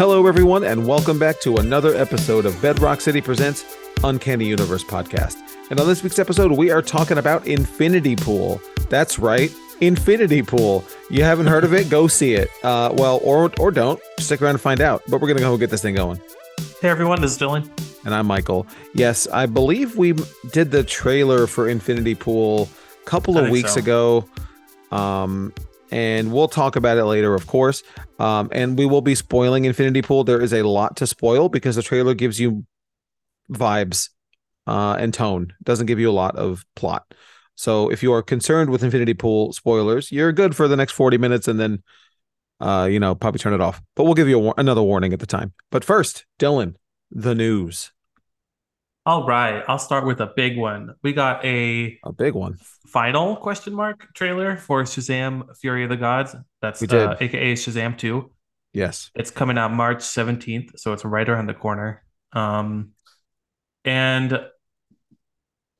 [0.00, 3.66] Hello, everyone, and welcome back to another episode of Bedrock City Presents
[4.02, 5.36] Uncanny Universe Podcast.
[5.68, 8.62] And on this week's episode, we are talking about Infinity Pool.
[8.88, 10.86] That's right, Infinity Pool.
[11.10, 11.90] You haven't heard of it?
[11.90, 12.48] Go see it.
[12.64, 14.00] Uh, well, or or don't.
[14.18, 15.02] Stick around and find out.
[15.06, 16.18] But we're gonna go get this thing going.
[16.80, 17.68] Hey everyone, this is Dylan.
[18.06, 18.66] And I'm Michael.
[18.94, 20.14] Yes, I believe we
[20.50, 22.70] did the trailer for Infinity Pool
[23.02, 23.80] a couple I of weeks so.
[23.80, 24.28] ago.
[24.92, 25.52] Um,
[25.90, 27.82] and we'll talk about it later, of course.
[28.18, 30.24] Um, and we will be spoiling Infinity Pool.
[30.24, 32.64] There is a lot to spoil because the trailer gives you
[33.50, 34.10] vibes
[34.66, 37.14] uh, and tone, It doesn't give you a lot of plot.
[37.56, 41.18] So if you are concerned with Infinity Pool spoilers, you're good for the next 40
[41.18, 41.82] minutes and then,
[42.60, 43.82] uh, you know, probably turn it off.
[43.96, 45.52] But we'll give you another warning at the time.
[45.70, 46.76] But first, Dylan,
[47.10, 47.92] the news,
[49.06, 50.94] All right, I'll start with a big one.
[51.02, 52.58] We got a a big one.
[52.86, 56.36] final question mark trailer for Shazam: Fury of the Gods.
[56.60, 57.22] That's We uh, did.
[57.22, 58.30] AKA Shazam 2.
[58.72, 59.10] Yes.
[59.14, 62.04] It's coming out March 17th, so it's right around the corner.
[62.32, 62.90] Um,
[63.84, 64.38] and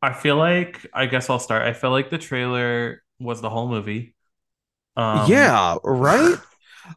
[0.03, 1.63] I feel like I guess I'll start.
[1.63, 4.15] I feel like the trailer was the whole movie.
[4.97, 6.37] Um, yeah, right?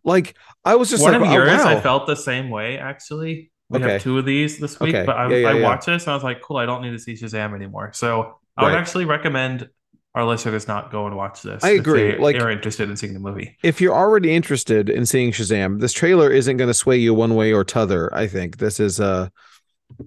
[0.04, 0.36] Like
[0.66, 3.52] I was just one like, of oh, yours, I felt the same way actually.
[3.74, 3.94] We Okay.
[3.94, 5.06] have two of these this week, Okay.
[5.06, 5.64] but I, Yeah, yeah, I yeah.
[5.64, 7.92] watched this and I was like, cool, I don't need to see Shazam anymore.
[7.94, 9.68] So I would actually recommend
[10.16, 11.64] our listeners not go and watch this.
[11.64, 12.12] I agree.
[12.12, 13.58] they, Like- they're interested in seeing the movie.
[13.64, 17.34] if you're already interested in seeing Shazam, this trailer isn't going to sway you one
[17.36, 18.14] way or t'other.
[18.14, 19.30] I think this is uh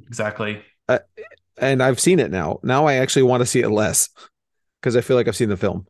[0.06, 0.62] Exactly.
[1.58, 2.60] and I've seen it now.
[2.62, 4.10] Now I actually want to see it less
[4.80, 5.86] because I feel like I've seen the film.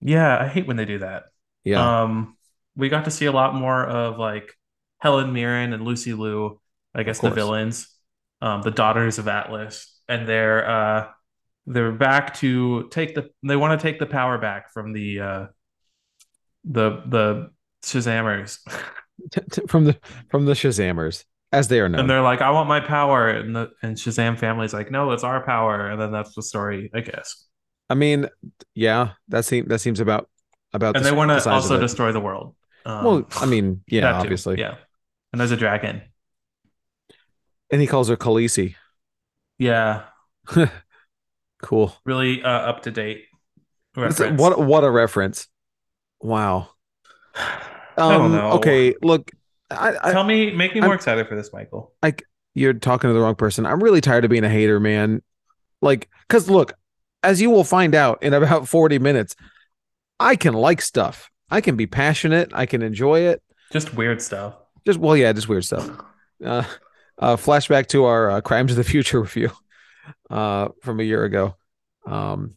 [0.00, 1.24] Yeah, I hate when they do that.
[1.64, 2.02] Yeah.
[2.02, 2.36] Um,
[2.76, 4.56] we got to see a lot more of like
[4.98, 6.60] Helen Mirren and Lucy Liu,
[6.94, 7.88] I guess the villains,
[8.40, 11.08] um, the daughters of Atlas, and they're uh
[11.66, 15.46] they're back to take the they want to take the power back from the uh
[16.64, 17.50] the the
[17.84, 18.58] Shazammers.
[19.68, 19.96] From the
[20.30, 22.00] from the Shazamers as they are known.
[22.00, 25.22] And they're like, I want my power, and the and Shazam family's like, no, it's
[25.22, 27.44] our power, and then that's the story, I guess.
[27.88, 28.28] I mean,
[28.74, 30.28] yeah, that seems that seems about
[30.72, 32.56] about And the, they want to size also destroy the world.
[32.84, 34.58] Um, Well, I mean, yeah, obviously.
[34.58, 34.76] yeah.
[35.32, 36.02] And there's a dragon.
[37.72, 38.76] And he calls her Khaleesi.
[39.58, 40.04] Yeah,
[41.62, 41.94] Cool.
[42.04, 43.24] really uh, up to date
[43.96, 44.40] reference.
[44.40, 45.48] What what a reference.
[46.20, 46.68] Wow.
[47.36, 47.44] Um,
[47.96, 48.52] I don't know.
[48.52, 49.30] Okay, look,
[49.70, 51.92] I, I Tell me, make me more I'm- excited for this, Michael.
[52.02, 52.24] Like
[52.54, 53.64] you're talking to the wrong person.
[53.64, 55.22] I'm really tired of being a hater, man.
[55.80, 56.74] Like, cause look,
[57.22, 59.34] as you will find out in about 40 minutes,
[60.20, 61.30] I can like stuff.
[61.50, 62.50] I can be passionate.
[62.52, 63.42] I can enjoy it.
[63.72, 64.54] Just weird stuff.
[64.84, 65.88] Just well, yeah, just weird stuff.
[66.44, 66.64] Uh,
[67.22, 69.50] uh, flashback to our uh, Crimes of the Future review
[70.28, 71.56] uh, from a year ago.
[72.04, 72.54] Um,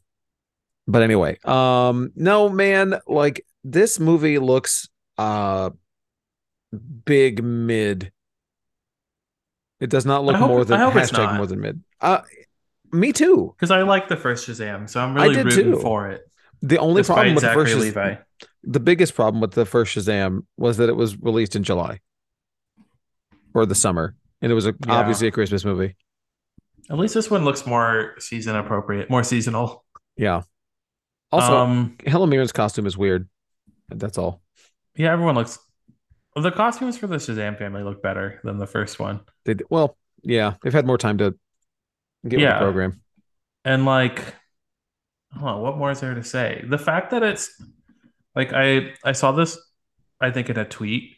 [0.87, 5.69] but anyway, um, no man, like this movie looks uh
[7.05, 8.11] big mid.
[9.79, 11.35] It does not look hope- more than I hope it's hashtag not.
[11.35, 11.83] more than mid.
[12.01, 12.21] Uh,
[12.91, 13.53] me too.
[13.55, 15.79] Because I like the first Shazam, so I'm really rooting too.
[15.79, 16.21] for it.
[16.61, 18.15] The only problem with the first Levi.
[18.63, 21.99] the biggest problem with the first Shazam was that it was released in July
[23.53, 24.15] or the summer,
[24.51, 24.93] it was a, Yeah.
[24.93, 25.95] obviously a Christmas movie.
[26.89, 29.83] At least this one looks more season appropriate, more seasonal.
[30.17, 30.43] Yeah.
[31.31, 33.27] Also, um, Helen Mirren's costume is weird.
[33.89, 34.41] That's all.
[34.95, 35.57] yeah, everyone looks.
[36.35, 39.97] well, The costumes for the Shazam family look better than the first one, They well,
[40.23, 41.31] yeah, they've had more time to
[42.27, 42.53] get with Yeah.
[42.59, 43.01] the program.
[43.63, 44.23] and like,
[45.33, 46.63] don't what more is there to say.
[46.67, 47.49] The fact that it's
[48.35, 49.57] like I I saw this,
[50.21, 51.15] I think in a tweet,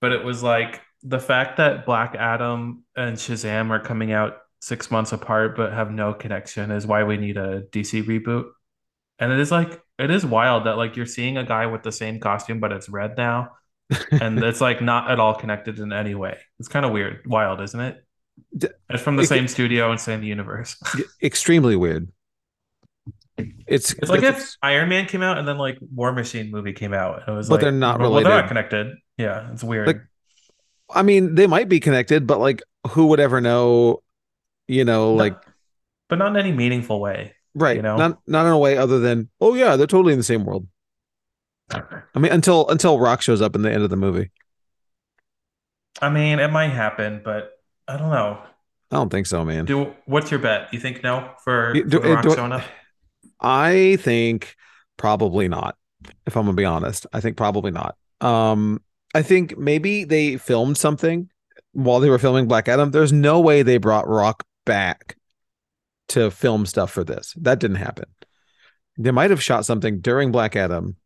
[0.00, 4.90] but it was like the fact that Black Adam and Shazam are coming out six
[4.90, 8.46] months apart but have no connection is why we need a DC reboot.
[9.18, 11.92] And it is like it is wild that like you're seeing a guy with the
[11.92, 13.50] same costume but it's red now,
[14.10, 16.38] and it's like not at all connected in any way.
[16.58, 18.04] It's kind of weird, wild, isn't it?
[18.90, 20.76] It's from the it- same studio and same universe.
[21.22, 22.08] Extremely weird.
[23.66, 26.94] It's It's like if Iron Man came out and then like War Machine movie came
[26.94, 27.20] out.
[27.20, 28.96] and It was But like, they're not well, they're not connected.
[29.18, 29.86] Yeah, it's weird.
[29.86, 30.00] Like,
[30.94, 34.02] I mean, they might be connected, but like, who would ever know?
[34.68, 35.36] You know, No- like
[36.08, 37.34] but not in any meaningful way.
[37.54, 37.76] right?
[37.76, 37.96] you know?
[37.96, 40.66] not not in a way other than oh yeah, they're totally in the same world.
[41.70, 44.30] I mean, until until Rock shows up in the end of the movie.
[46.00, 47.52] I mean, it might happen, but
[47.88, 48.38] I don't know.
[48.92, 49.64] I don't think so, man.
[49.64, 50.72] Do what's your bet?
[50.72, 52.62] You think no for, You- for Rock do- showing up?
[53.40, 54.54] I think
[54.96, 55.76] probably not.
[56.26, 57.96] If I'm gonna be honest, I think probably not.
[58.20, 58.80] Um,
[59.14, 61.30] I think maybe they filmed something
[61.72, 62.90] while they were filming Black Adam.
[62.90, 65.16] There's no way they brought Rock back
[66.08, 67.34] to film stuff for this.
[67.40, 68.06] That didn't happen.
[68.98, 70.96] They might have shot something during Black Adam.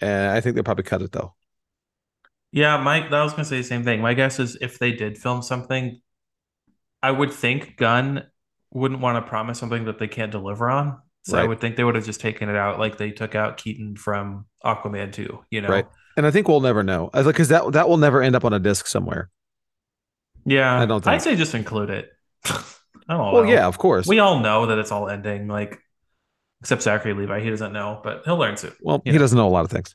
[0.00, 1.34] Uh, I think they probably cut it though.
[2.52, 4.00] Yeah, Mike, I was gonna say the same thing.
[4.00, 6.00] My guess is if they did film something,
[7.02, 8.24] I would think Gunn
[8.72, 10.98] wouldn't want to promise something that they can't deliver on.
[11.22, 13.58] So I would think they would have just taken it out like they took out
[13.58, 15.68] Keaton from Aquaman 2, you know.
[15.68, 15.86] Right.
[16.18, 17.10] And I think we'll never know.
[17.14, 19.30] I was like, because that that will never end up on a disc somewhere.
[20.44, 21.06] Yeah, I don't.
[21.06, 22.10] I'd say just include it.
[22.44, 22.60] I
[23.10, 23.50] don't Well, know.
[23.50, 24.08] yeah, of course.
[24.08, 25.78] We all know that it's all ending, like
[26.60, 27.38] except Zachary Levi.
[27.40, 28.72] He doesn't know, but he'll learn soon.
[28.82, 29.94] Well, he know, doesn't know a lot of things.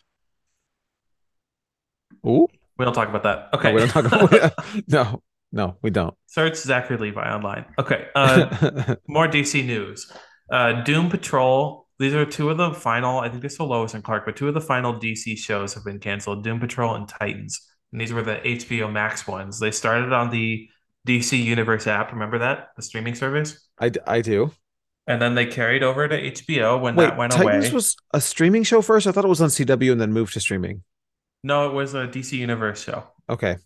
[2.25, 2.47] Ooh,
[2.77, 3.49] we don't talk about that.
[3.51, 3.73] no, Okay.
[3.73, 4.53] we don't talk about.
[4.87, 5.21] no,
[5.51, 6.15] no, we don't.
[6.27, 7.65] Search Zachary Levi online.
[7.77, 8.07] Okay.
[8.15, 10.09] Uh, more DC news.
[10.49, 11.82] Uh, Doom Patrol.
[11.99, 13.19] These are two of the final.
[13.19, 15.85] I think they're still Lois and Clark, but two of the final DC shows have
[15.85, 16.43] been canceled.
[16.43, 17.61] Doom Patrol and Titans,
[17.91, 19.59] and these were the HBO Max ones.
[19.59, 20.67] They started on the
[21.07, 22.11] DC Universe app.
[22.11, 24.51] Remember that the streaming service, I, I do.
[25.07, 27.53] and then they carried over to HBO when Wait, that went away.
[27.53, 29.05] Titans was a streaming show first.
[29.05, 30.83] I thought it was on CW and then moved to streaming.
[31.43, 33.03] No, it was a DC Universe show.
[33.29, 33.57] Okay.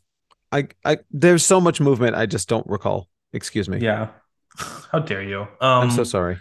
[0.51, 2.15] I, I, there's so much movement.
[2.15, 3.07] I just don't recall.
[3.33, 3.80] Excuse me.
[3.80, 4.09] Yeah.
[4.91, 5.41] How dare you?
[5.41, 6.38] Um, I'm so sorry.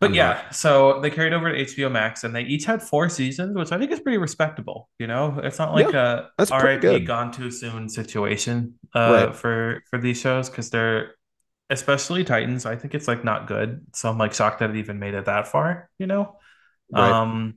[0.00, 3.08] But I'm yeah, so they carried over to HBO Max, and they each had four
[3.10, 4.88] seasons, which I think is pretty respectable.
[4.98, 9.32] You know, it's not like a that's pretty RIP gone too soon situation uh, Right.
[9.32, 11.14] for for these shows because they're
[11.70, 12.66] especially Titans.
[12.66, 15.26] I think it's like not good, so I'm like shocked that it even made it
[15.26, 15.90] that far.
[15.98, 16.38] You know,
[16.90, 17.16] Right.
[17.22, 17.56] um,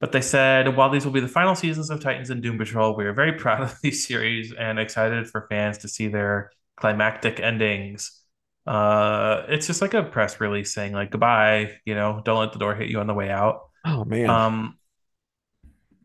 [0.00, 2.96] but they said while these will be the final seasons of Titans and Doom Patrol,
[2.96, 7.40] we are very proud of these series and excited for fans to see their climactic
[7.40, 8.23] endings.
[8.66, 12.58] Uh, it's just like a press release saying like goodbye, you know, don't let the
[12.58, 13.60] door hit you on the way out.
[13.84, 14.30] oh man.
[14.30, 14.78] Um,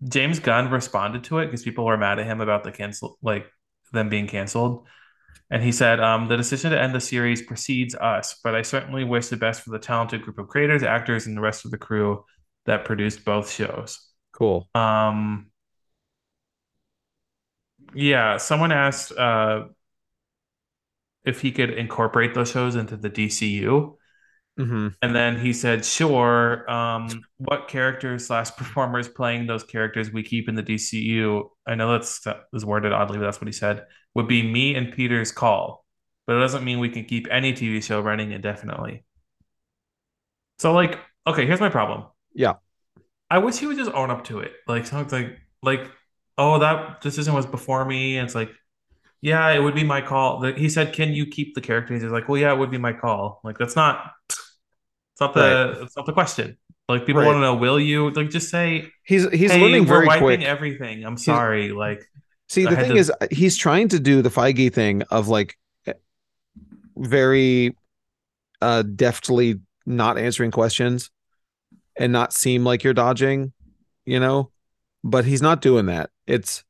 [0.07, 3.45] James Gunn responded to it because people were mad at him about the cancel, like
[3.91, 4.88] them being canceled.
[5.51, 9.03] And he said, um, the decision to end the series precedes us, but I certainly
[9.03, 11.77] wish the best for the talented group of creators, actors, and the rest of the
[11.77, 12.23] crew
[12.65, 14.00] that produced both shows.
[14.31, 14.69] cool.
[14.75, 15.50] Um,
[17.94, 19.65] yeah, someone asked uh,
[21.29, 23.97] if he could incorporate those shows into the DCU.
[24.57, 26.69] hmm And then he said, sure.
[26.69, 31.51] Um, what characters slash performers playing those characters we keep in the DCU?
[31.67, 33.85] I know that's that was worded oddly, but that's what he said.
[34.15, 35.85] Would be me and Peter's call.
[36.27, 39.05] But it doesn't mean we can keep any TV show running indefinitely.
[40.59, 42.05] So like, okay, here's my problem.
[42.33, 42.55] Yeah.
[43.29, 44.53] I wish he would just own up to it.
[44.67, 45.91] Like something like like,
[46.37, 48.17] oh, that decision was before me.
[48.17, 48.49] And it's like,
[49.21, 50.39] yeah, it would be my call.
[50.39, 52.77] The- He said, "Can you keep the characters?" He's like, "Well, yeah, it would be
[52.77, 55.42] my call." Like that's not it's not the
[55.75, 55.83] Right.
[55.83, 56.57] it's not the question.
[56.88, 57.27] Like people Right.
[57.27, 58.10] want to know, will you?
[58.12, 60.42] Like just say, He's he's hey, learning we're very wiping quick.
[60.42, 61.04] everything.
[61.06, 61.71] I'm sorry.
[61.71, 62.04] Like
[62.48, 65.56] See, the thing to- is, he's trying to do the Feige thing of like
[66.98, 67.75] very
[68.62, 71.10] uh deftly not answering questions
[71.95, 73.54] and not seem like you're dodging,
[74.06, 74.51] you know.
[75.04, 76.10] But he's not doing that.
[76.27, 76.63] It's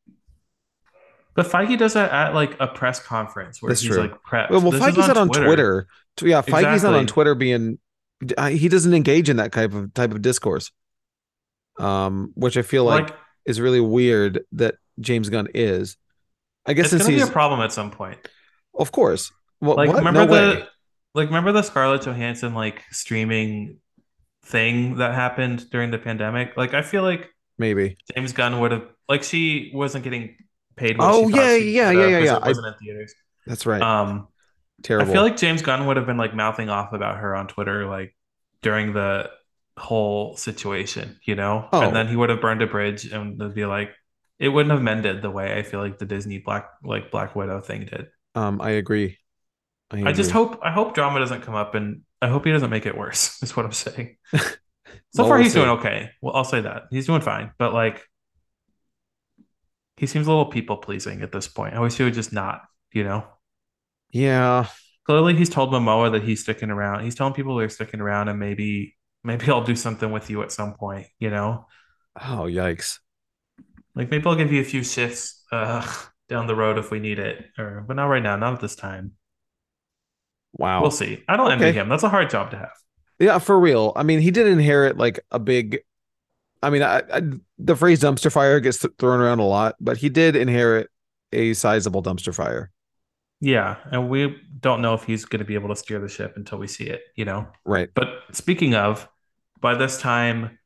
[1.44, 4.02] but Feige does that at like a press conference where That's he's true.
[4.02, 4.50] like prepped.
[4.50, 5.88] well, well This is Feige's not on Twitter.
[6.18, 7.80] T- Yeah, Feige's not on Twitter being.
[8.50, 10.72] He doesn't engage in that type of type of discourse.
[11.80, 15.96] Um, which I feel like, Like, is really weird that James Gunn is.
[16.66, 18.18] I guess it's gonna be a problem at some point.
[18.78, 19.32] of course.
[19.62, 19.98] Well, Like what?
[19.98, 20.68] remember no the way.
[21.16, 23.78] like remember the Scarlett Johansson like streaming
[24.44, 26.58] thing that happened during the pandemic?
[26.58, 27.98] Like I feel like Maybe.
[28.16, 30.36] James Gunn would have like she wasn't getting
[30.80, 30.96] paid.
[31.00, 32.38] Oh, yeah, yeah, yeah, yeah.
[32.42, 33.14] I- wasn't in theaters.
[33.46, 33.82] That's right.
[33.82, 34.28] Um,
[34.84, 35.10] terrible.
[35.10, 37.86] I feel like James Gunn would have been like mouthing off about her on Twitter
[37.88, 38.16] like
[38.62, 39.30] during the
[39.78, 41.82] whole situation, you know, Oh.
[41.82, 43.92] and then he would have burned a bridge and it'd be like
[44.38, 47.60] it wouldn't have mended the way I feel like the Disney Black like Black Widow
[47.62, 48.08] thing did.
[48.36, 49.18] um, I agree.
[49.92, 52.70] I, I just hope I hope drama doesn't come up and I hope he doesn't
[52.70, 53.42] make it worse.
[53.44, 54.18] Is what I'm saying.
[54.36, 54.40] so
[55.18, 56.12] Well, far we'll he's doing okay.
[56.22, 58.04] Well, I'll say that he's doing fine, but like
[60.00, 61.74] he seems a little people pleasing at this point.
[61.74, 62.62] I wish he would just not,
[62.94, 63.26] you know.
[64.12, 64.68] Yeah.
[65.06, 67.04] Clearly, he's told Momoa that he's sticking around.
[67.04, 70.52] He's telling people they're sticking around, and maybe maybe I'll do something with you at
[70.52, 71.68] some point, you know.
[72.16, 73.00] Oh, yikes.
[73.96, 75.86] Like maybe I'll give you a few shifts uh,
[76.30, 78.76] down the road if we need it, or but not right now, not at this
[78.76, 79.14] time.
[80.54, 80.82] Wow.
[80.82, 81.24] We'll see.
[81.28, 81.90] I don't envy him.
[81.90, 82.72] That's a hard job to have.
[83.20, 83.92] Yeah, for real.
[83.96, 85.80] I mean, he did inherit like a big.
[86.62, 87.22] I mean, I, I,
[87.58, 90.90] the phrase dumpster fire gets th- thrown around a lot, but he did inherit
[91.32, 92.72] a sizable dumpster fire.
[93.42, 96.34] Yeah, and we don't know if he's going to be able to steer the ship
[96.36, 97.48] until we see it, you know.
[97.64, 97.90] Right.
[97.94, 99.08] But speaking of,
[99.62, 100.60] by this time,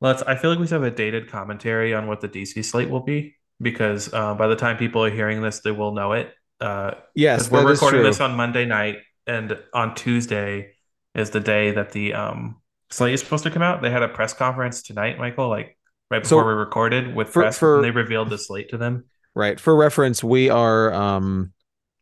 [0.00, 0.22] let's.
[0.22, 3.36] I feel like we have a dated commentary on what the DC slate will be
[3.60, 6.32] because uh, by the time people are hearing this, they will know it.
[6.60, 10.72] Uh, Yes, we're recording this on Monday night, and on Tuesday
[11.14, 12.56] is the day that the um
[12.90, 13.82] slate is supposed to come out.
[13.82, 15.48] They had a press conference tonight, Michael.
[15.48, 15.76] Like
[16.10, 18.78] right So- before we recorded with For- press, for- and they revealed the slate to
[18.78, 19.04] them.
[19.34, 19.60] Right.
[19.60, 21.52] For reference, we are um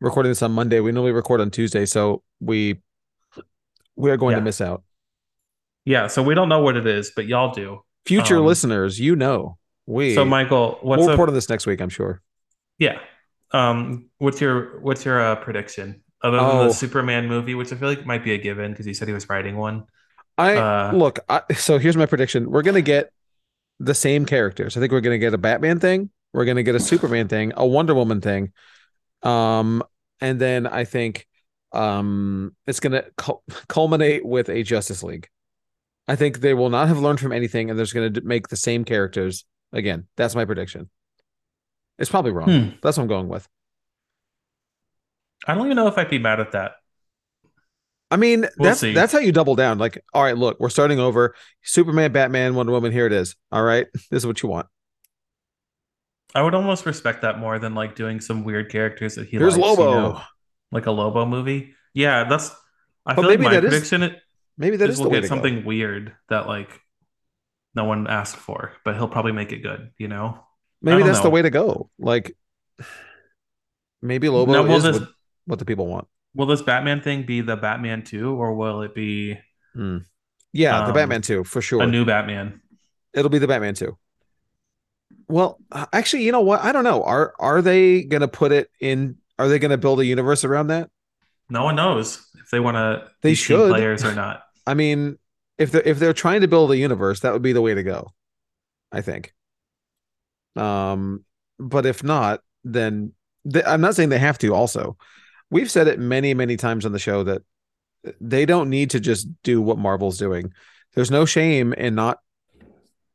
[0.00, 0.80] recording this on Monday.
[0.80, 2.80] We normally record on Tuesday, so we
[3.96, 4.82] we are going to miss out.
[5.84, 7.80] Yeah, so we don't know what it is, but y'all do.
[8.04, 9.56] Future Um, listeners, you know.
[9.86, 12.20] We So, Michael, what's we'll a, report on this next week, I'm sure.
[12.78, 12.98] yeah?
[13.52, 16.64] Um, what's your what's your uh, prediction other than Oh.
[16.64, 19.14] the Superman movie, which I feel like might be a given because he said he
[19.14, 19.84] was writing one.
[20.38, 22.50] I Uh, look, I, so here's my prediction.
[22.50, 23.10] We're gonna get
[23.80, 24.76] the same characters.
[24.76, 27.66] I think we're gonna get a Batman thing, we're gonna get a Superman thing, a
[27.66, 28.52] Wonder Woman thing.
[29.22, 29.82] Um,
[30.20, 31.26] and then I think
[31.72, 35.28] um it's gonna cul- culminate with a Justice League.
[36.08, 38.48] I think they will not have learned from anything, and they're just gonna d- make
[38.48, 40.06] the same characters again.
[40.16, 40.88] That's my prediction.
[41.98, 42.46] It's probably wrong.
[42.48, 42.68] Hmm.
[42.82, 43.48] That's what I'm going with.
[45.46, 46.76] I don't even know if I'd be mad at that.
[48.10, 48.92] I mean, We'll that's see.
[48.92, 49.78] that's how you double down.
[49.78, 51.34] Like, all right, look, we're starting over.
[51.62, 52.92] Superman, Batman, Wonder Woman.
[52.92, 53.34] Here it is.
[53.50, 54.66] All right, this is what you want.
[56.34, 59.56] I would almost respect that more than like doing some weird characters that he Here's
[59.56, 59.92] likes, you Lobo.
[60.12, 60.20] know,
[60.70, 61.74] like a Lobo movie.
[61.94, 62.50] Yeah, that's.
[63.04, 64.10] I But feel like my that is- prediction is
[64.58, 65.66] Maybe that is the we'll way get to something go.
[65.66, 66.70] weird that like
[67.74, 69.90] no one asked for, but he'll probably make it good.
[69.98, 70.40] You know.
[70.82, 71.90] Maybe that's the way to go.
[71.98, 72.36] Like,
[74.02, 75.08] maybe Lobo will is this what,
[75.46, 76.06] what the people want.
[76.36, 79.38] Will this Batman thing be the Batman two, or will it be
[80.52, 81.82] Yeah, the Um, Batman 2 for sure.
[81.82, 82.60] a new Batman?
[83.12, 83.96] It'll be the Batman 2.
[85.28, 85.58] Well,
[85.92, 86.62] actually, you know what?
[86.62, 87.02] I don't know.
[87.02, 89.16] Are are they gonna put it in?
[89.38, 90.88] Are they gonna build a universe around that?
[91.50, 93.10] No one knows if they want to.
[93.22, 93.70] They should.
[93.70, 94.42] players or not.
[94.66, 95.18] I mean,
[95.58, 97.82] if they're if they're trying to build a universe, that would be the way to
[97.82, 98.12] go.
[98.92, 99.32] I think.
[100.54, 101.24] Um,
[101.58, 103.12] but if not, then
[103.50, 104.54] th- I'm not saying they have to.
[104.54, 104.96] Also,
[105.50, 107.42] we've said it many many times on the show that
[108.20, 110.52] they don't need to just do what Marvel's doing.
[110.94, 112.18] There's no shame in not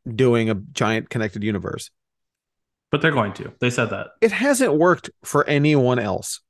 [0.07, 1.89] doing a giant connected universe.
[2.91, 3.53] But they're going to.
[3.59, 4.07] They said that.
[4.19, 6.41] It hasn't worked for anyone else.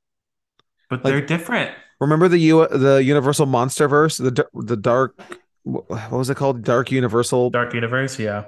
[0.90, 1.70] But Like- they're different.
[2.00, 5.16] Remember the U the Universal Monsterverse, the the dark
[5.62, 6.64] what was it called?
[6.64, 7.50] Dark Universal.
[7.50, 8.46] Dark Universe, yeah.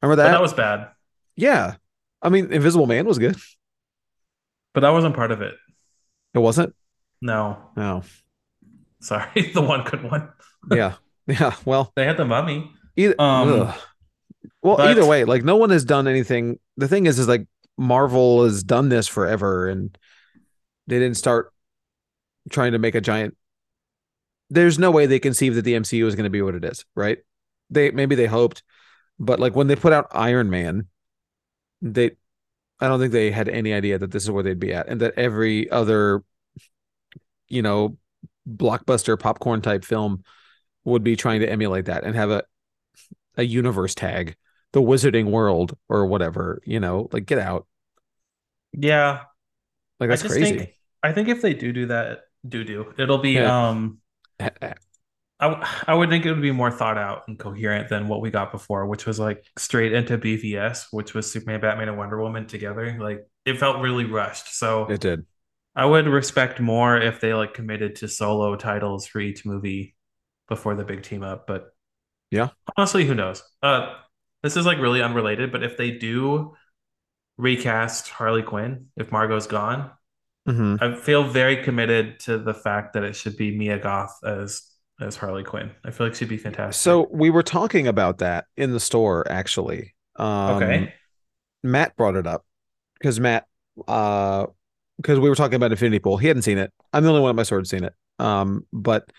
[0.00, 0.30] Remember But that?
[0.32, 0.88] that was bad.
[1.34, 1.74] yeah.
[2.22, 3.34] I mean, Invisible Man was good.
[4.74, 5.54] But that wasn't part of it.
[6.34, 6.74] It wasn't.
[7.20, 7.58] No.
[7.76, 8.02] No.
[9.00, 9.50] Sorry.
[9.54, 10.28] the one good one.
[10.70, 10.94] Yeah.
[11.26, 11.54] Yeah.
[11.64, 12.70] Well, They had the mummy.
[12.96, 13.14] either.
[13.20, 13.72] Um.
[14.62, 16.58] Well, but- either way, like no one has done anything.
[16.76, 17.46] The thing is, is like
[17.78, 19.96] Marvel has done this forever, and
[20.86, 21.52] they didn't start
[22.50, 23.36] trying to make a giant.
[24.50, 26.84] There's no way they conceived that the MCU is going to be what it is,
[26.94, 27.18] right?
[27.70, 28.62] They maybe they hoped,
[29.18, 30.88] but like when they put out Iron Man,
[31.80, 32.12] they,
[32.82, 35.00] I don't think they had any idea that this is where they'd be at, and
[35.02, 36.24] that every other,
[37.48, 37.96] you know,
[38.48, 40.24] blockbuster popcorn type film
[40.84, 42.44] would be trying to emulate that and have a
[43.36, 44.36] a universe tag,
[44.72, 47.66] the Wizarding World or whatever, you know, like get out.
[48.72, 49.24] Yeah.
[50.00, 50.58] Like that's I just crazy.
[50.58, 53.70] think I think if they do do that, do do it'll be Yeah.
[53.70, 54.00] um
[55.42, 58.20] I, w- I would think it would be more thought out and coherent than what
[58.22, 62.20] we got before, which was like straight into BVS, which was Superman, Batman, and Wonder
[62.22, 62.96] Woman together.
[63.00, 64.54] Like it felt really rushed.
[64.54, 65.26] So It did.
[65.74, 69.96] I would respect more if they like committed to solo titles for each movie
[70.48, 71.46] before the big team up.
[71.46, 71.72] But
[72.30, 72.50] Yeah.
[72.76, 73.42] honestly, who knows?
[73.62, 73.94] Uh,
[74.42, 76.54] this is like really unrelated, but if they do
[77.38, 79.92] recast Harley Quinn, if Margot's gone,
[80.46, 84.62] hmm I feel very committed to the fact that it should be Mia Goth as
[85.02, 85.70] as Harley Quinn.
[85.84, 86.80] I feel like she'd be fantastic.
[86.80, 89.94] So we were talking about that in the store actually.
[90.16, 90.94] Um, okay,
[91.62, 92.44] Matt brought it up
[92.98, 93.46] because Matt,
[93.88, 94.46] uh,
[94.96, 96.16] because we were talking about Infinity Pool.
[96.16, 96.72] He hadn't seen it.
[96.92, 97.94] I'm the only one at my sword seen it.
[98.18, 99.10] Um, but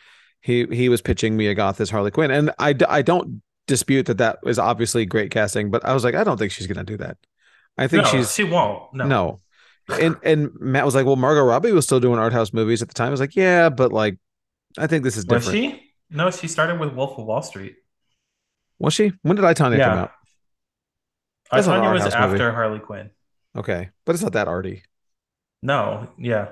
[0.42, 4.18] he he was pitching Mia Goth as Harley Quinn, and I I don't dispute that
[4.18, 6.98] that is obviously great casting, but I was like, I don't think she's gonna do
[6.98, 7.18] that.
[7.78, 8.94] I think no, she's she won't.
[8.94, 9.40] No, no.
[9.90, 12.88] And and Matt was like, well, Margot Robbie was still doing art house movies at
[12.88, 13.08] the time.
[13.08, 14.18] I was like, yeah, but like,
[14.78, 15.46] I think this is different.
[15.46, 15.92] was she?
[16.10, 17.76] No, she started with Wolf of Wall Street.
[18.80, 19.14] Was she?
[19.22, 20.12] When did I Tonya come out?
[21.52, 22.34] I That's not thought an it was house movie.
[22.34, 23.10] after Harley Quinn.
[23.56, 24.84] Okay, but it's not that arty.
[25.62, 26.50] No, yeah.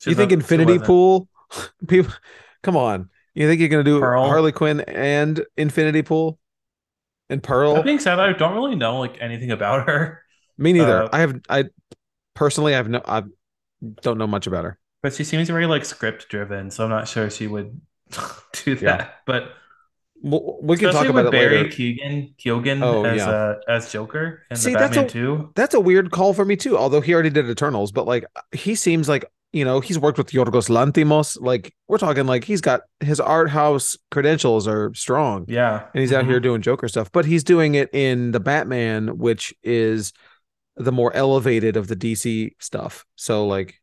[0.00, 0.78] She you think Infinity.
[0.78, 1.28] Pool?
[1.88, 2.12] People,
[2.62, 3.08] come on.
[3.34, 4.26] You think you're gonna do Pearl?
[4.26, 6.38] Harley Quinn and Infinity Pool
[7.30, 7.74] and Pearl?
[7.74, 10.22] That being said, I don't really know like anything about her,
[10.58, 11.04] Me neither.
[11.04, 11.40] uh, I have.
[11.48, 11.64] I
[12.34, 13.00] personally, I have no.
[13.04, 13.22] I
[14.02, 14.78] don't know much about her.
[15.02, 17.80] But she seems very like script driven, so I'm not sure she would
[18.64, 18.82] do that.
[18.82, 19.08] Yeah.
[19.26, 19.52] But
[20.24, 21.68] We'll, we can especially talk about Barry.
[21.68, 23.28] Keegan, Keoghan Oh, as yeah.
[23.28, 25.52] uh, as Joker and See, the that's Batman a- 2.
[25.56, 26.78] That's a weird call for me too.
[26.78, 30.28] Although he already did Eternals, but like he seems like you know, he's worked with
[30.28, 31.36] Yorgos Lanthimos.
[31.40, 35.44] Like we're talking like he's got his art house credentials are strong.
[35.48, 35.86] Yeah.
[35.92, 36.28] And he's out Mhm.
[36.28, 40.12] here doing Joker stuff, but he's doing it in the Batman, which is
[40.76, 43.04] the more elevated of the DC stuff.
[43.16, 43.81] So like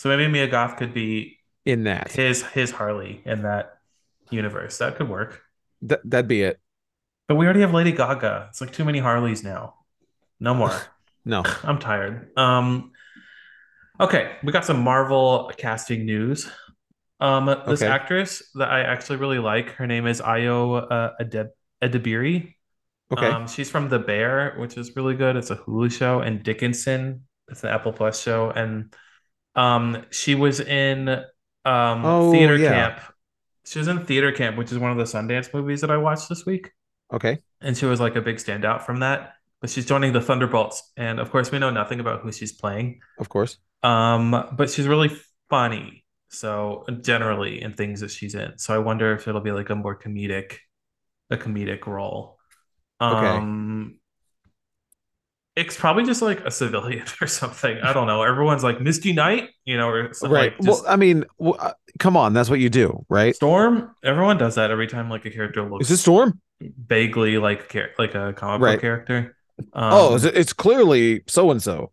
[0.00, 3.76] So maybe Mia Goth could be in that, his his Harley in that
[4.30, 4.78] universe.
[4.78, 5.42] That could work.
[5.86, 6.58] th- that'd be it.
[7.28, 8.46] But we already have Lady Gaga.
[8.48, 9.74] It's like too many Harleys now.
[10.40, 10.72] No more.
[11.26, 11.42] No.
[11.64, 12.30] I'm tired.
[12.38, 12.92] Um,
[14.00, 16.50] okay, we got some Marvel casting news.
[17.20, 17.92] Um, this Okay.
[17.92, 21.50] actress that I actually really like, her name is Ayo uh, Adeb-
[21.82, 22.54] Edebiri.
[23.12, 23.26] Okay.
[23.26, 25.36] Um, she's from The Bear, which is really good.
[25.36, 27.24] It's a Hulu show, and Dickinson.
[27.50, 28.94] It's an Apple Plus show, and
[29.54, 31.08] um, she was in
[31.64, 32.68] um Oh, Theater yeah.
[32.68, 33.00] Camp.
[33.64, 36.28] She was in Theater Camp, which is one of the Sundance movies that I watched
[36.28, 36.72] this week
[37.12, 37.42] okay.
[37.60, 39.34] and she was like a big standout from that.
[39.60, 43.00] But she's joining the Thunderbolts, and of course, we know nothing about who she's playing.
[43.18, 43.58] Of course.
[43.82, 45.10] Um, but she's really
[45.50, 46.04] funny.
[46.30, 49.74] So generally, in things that she's in, so I wonder if it'll be like a
[49.74, 50.56] more comedic,
[51.30, 52.38] a comedic role.
[53.00, 53.46] Okay.
[55.56, 57.78] It's probably just like a civilian or something.
[57.82, 58.22] I don't know.
[58.22, 60.52] Everyone's like Misty Knight, you know, or something Right.
[60.58, 63.34] like well, I mean, w- uh, come on, that's what you do, right?
[63.34, 63.94] Storm.
[64.04, 66.40] Everyone does that every time like a character looks Is it Storm?
[66.60, 68.72] vaguely like char- like a comic Right.
[68.74, 69.36] book character.
[69.72, 71.92] Um, oh, it's clearly so and so.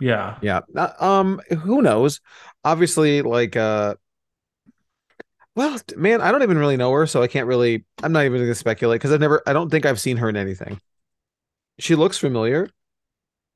[0.00, 0.38] yeah.
[0.40, 0.60] Yeah.
[1.00, 1.40] Um.
[1.62, 2.20] Who knows?
[2.64, 3.56] Obviously, like.
[3.56, 3.96] uh
[5.54, 7.84] Well, man, I don't even really know her, so I can't really.
[8.02, 9.42] I'm not even going to speculate because I've never.
[9.46, 10.80] I don't think I've seen her in anything.
[11.78, 12.68] She looks familiar,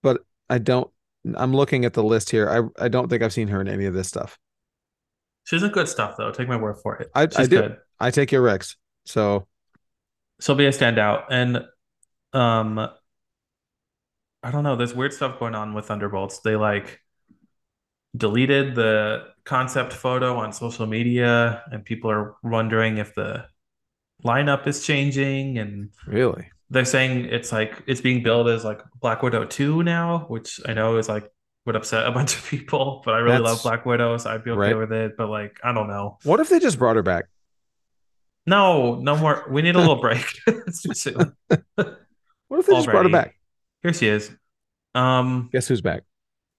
[0.02, 0.90] but I don't.
[1.36, 2.48] I'm looking at the list here.
[2.78, 4.38] I I don't think I've seen her in any of this stuff.
[5.44, 6.30] She's in good stuff though.
[6.32, 7.08] Take my word for it.
[7.14, 7.48] I- I do.
[7.48, 7.76] good.
[8.00, 8.76] I take your Rex.
[9.04, 9.46] So
[10.40, 11.24] She'll be a standout.
[11.30, 11.64] And
[12.32, 16.40] um I don't know, there's weird stuff going on with Thunderbolts.
[16.40, 17.00] They like
[18.16, 23.46] deleted the concept photo on social media and people are wondering if the
[24.24, 29.22] lineup is changing and really, they're saying it's like it's being billed as like Black
[29.22, 31.30] Widow 2 now, which I know is like
[31.64, 34.44] would upset a bunch of people, but I really That's- love Black Widow, so I'd
[34.44, 34.78] be okay right.
[34.78, 35.16] with it.
[35.16, 36.18] But like, I don't know.
[36.24, 37.26] what if they just brought her back?
[38.46, 39.44] No, no more.
[39.50, 40.24] We need a little break.
[40.46, 41.34] it's too soon.
[41.48, 43.36] What if they just brought her back?
[43.82, 44.30] Here she is.
[44.94, 46.04] Um, Guess who's back?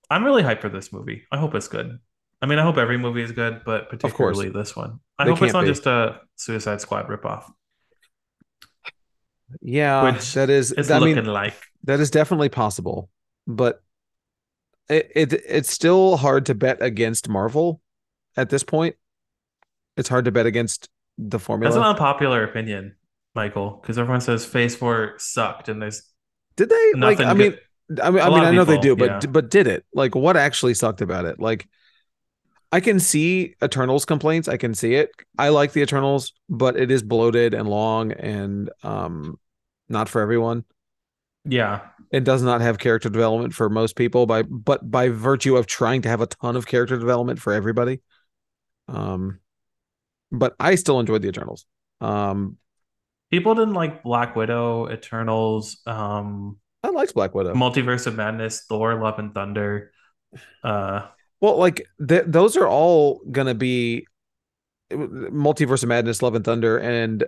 [0.10, 1.24] I'm really hyped for this movie.
[1.32, 2.00] I hope it's good.
[2.42, 5.00] I mean, I hope every movie is good, but particularly this one.
[5.18, 5.68] I They hope it's not be.
[5.68, 7.50] just a Suicide Squad ripoff,
[9.62, 10.72] Yeah, which that is.
[10.72, 11.56] it's I mean, looking like.
[11.84, 13.10] That is definitely possible,
[13.46, 13.82] but
[14.90, 17.82] it, it it's still hard to bet against Marvel
[18.36, 18.96] at this point.
[19.96, 21.74] It's hard to bet against the formula.
[21.74, 22.96] That's an unpopular opinion,
[23.36, 26.04] Michael, because everyone says Phase Four sucked, and there's
[26.56, 27.20] did they like?
[27.20, 27.58] I mean,
[28.02, 29.30] I mean, I A mean, I know they do, but yeah.
[29.30, 29.86] but did it?
[29.94, 31.40] Like, what actually sucked about it?
[31.40, 31.68] Like,
[32.72, 34.48] I can see Eternals complaints.
[34.48, 35.12] I can see it.
[35.38, 39.40] I like the Eternals, but it is bloated and long and um,
[39.90, 40.66] not for everyone.
[41.46, 45.66] yeah, it does not have character development for most people by but by virtue of
[45.66, 48.00] trying to have a ton of character development for everybody
[48.88, 49.40] um
[50.32, 51.66] but i still enjoyed the eternals
[52.02, 52.58] um
[53.30, 58.96] people didn't like Black Widow, Eternals, um, i liked black widow Multiverse of Madness, Thor,
[58.96, 59.92] Love and Thunder.
[60.64, 61.08] Uh,
[61.42, 64.06] well like th- those are all gonna be
[64.92, 67.26] uh, multiverse of madness love and thunder and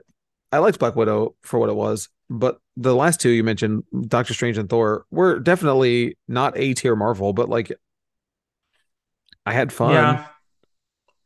[0.51, 4.33] i liked black widow for what it was but the last two you mentioned doctor
[4.33, 7.71] strange and thor were definitely not a tier marvel but like
[9.45, 10.27] i had fun yeah,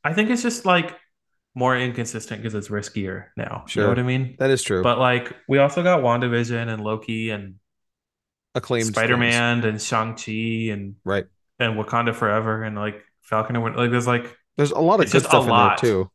[0.05, 0.97] I think it's just like
[1.55, 3.63] more inconsistent because it's riskier now.
[3.67, 3.83] You Sure.
[3.83, 4.35] know what I mean?
[4.39, 7.55] that is true But like we also got WandaVision and Loki and
[8.53, 8.95] acclaimed things.
[8.95, 11.25] Spider-Man and Shang-Chi and right
[11.59, 15.11] and Wakanda Forever and like Falcon and like there's like There's a lot of good
[15.13, 15.81] just stuff in lot.
[15.81, 16.11] there too.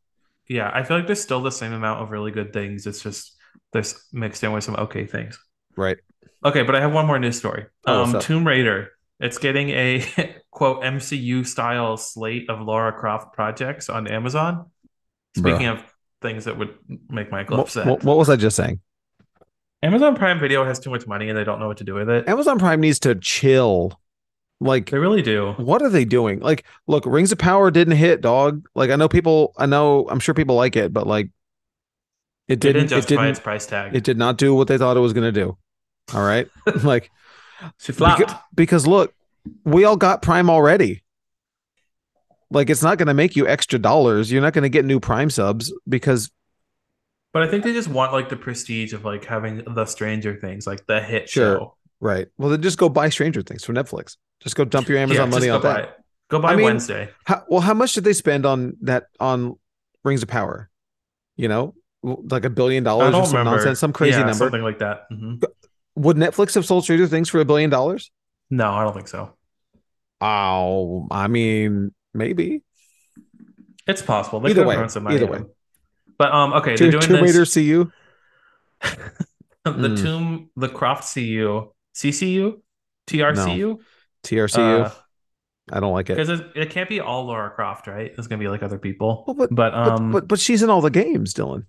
[0.47, 2.85] yeah, I feel like there's still the same amount of really good things.
[2.87, 3.35] It's just
[3.73, 5.39] there's mixed in with some okay things.
[5.75, 5.97] Right.
[6.43, 7.65] Okay, but I have one more news story.
[7.85, 8.19] Oh, um?
[8.19, 8.91] Tomb Raider.
[9.19, 10.03] It's getting a
[10.51, 14.71] quote MCU style slate of Lara Croft projects on Amazon.
[15.37, 15.83] Speaking of
[16.21, 16.75] things that would
[17.09, 17.85] make Michael What, upset.
[17.87, 18.79] what, what was I just saying?
[19.83, 22.09] Amazon Prime Video has too much money and they don't know what to do with
[22.09, 22.27] it.
[22.27, 23.99] Amazon Prime needs to chill.
[24.61, 25.53] Like, They really do.
[25.53, 26.39] what are they doing?
[26.39, 28.67] Like, look, Rings of Power didn't hit, dog.
[28.75, 31.29] Like, I know people, I know, I'm sure people like it, but like,
[32.49, 33.95] it didn't, didn't it didn't, its price tag.
[33.95, 35.57] it did not do what they thought it was going to do.
[36.13, 36.47] All right.
[36.83, 37.09] like,
[37.77, 38.19] she flopped.
[38.19, 39.13] because, because look,
[39.63, 41.03] we all got Prime already.
[42.51, 44.31] Like, it's not going to make you extra dollars.
[44.31, 46.31] You're not going to get new Prime subs because
[47.31, 50.65] But I think they just want like the prestige of like having the Stranger Things,
[50.65, 51.57] like the hit Sure.
[51.59, 51.75] show.
[52.01, 52.27] Right.
[52.37, 54.15] Well, then just go buy Stranger Things for Netflix.
[54.41, 55.97] Just go dump your Amazon Yeah, money on that.
[56.29, 57.09] Go buy I mean, Wednesday.
[57.25, 59.57] How, well, how much did they spend on that on
[60.03, 60.69] Rings of Power?
[61.35, 63.57] You know, like a billion dollars or some remember.
[63.57, 64.33] nonsense, some crazy Yeah, number.
[64.35, 65.09] something like that.
[65.11, 65.43] Mhm.
[65.95, 68.11] Would Netflix have sold Stranger Things for a billion dollars?
[68.49, 69.33] No, I don't think so.
[70.21, 72.63] Oh, I mean, maybe.
[73.87, 74.39] It's possible.
[74.39, 75.39] They Either way, some money either way.
[76.17, 77.53] But um, okay, Tomb, they're doing Tomb Raider this.
[77.53, 77.91] CU.
[78.81, 80.01] the Mm.
[80.01, 82.61] Tomb, the Croft CU, CCU,
[83.07, 83.79] TRCU.
[84.23, 84.85] TRCU.
[84.85, 84.91] Uh,
[85.71, 86.15] I don't like it.
[86.17, 88.11] Because it, it can't be all Lara Croft, right?
[88.17, 89.23] It's gonna be like other people.
[89.27, 91.65] Well, but- but But, um, but but she's in all the games, Dylan.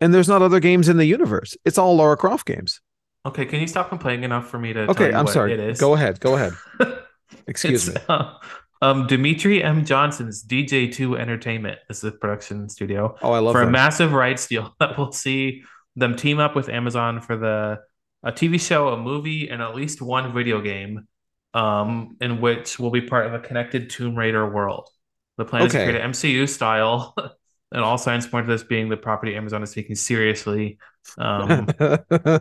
[0.00, 1.56] And there's not other games in the universe.
[1.64, 2.80] It's all Lara Croft games.
[3.26, 4.80] okay, can you stop complaining enough for me to?
[4.90, 5.52] Okay, you I'm what sorry.
[5.52, 5.80] It is.
[5.80, 6.20] Go ahead.
[6.20, 6.52] Go ahead.
[7.46, 7.96] Excuse me.
[8.08, 8.34] uh,
[8.80, 9.84] um, Dmitri M.
[9.84, 14.74] Johnson's DJ2 Entertainment is the production studio Oh, I love for a massive rights deal
[14.80, 15.62] that we'll see
[15.96, 17.80] them team up with Amazon for the
[18.22, 21.06] a TV show, a movie, and at least one video game,
[21.54, 24.88] um, in which will be part of a connected Tomb Raider world.
[25.36, 27.14] The plan is to create an MCU style,
[27.72, 30.78] and all signs point to this being the property Amazon is taking seriously.
[31.16, 31.68] Um,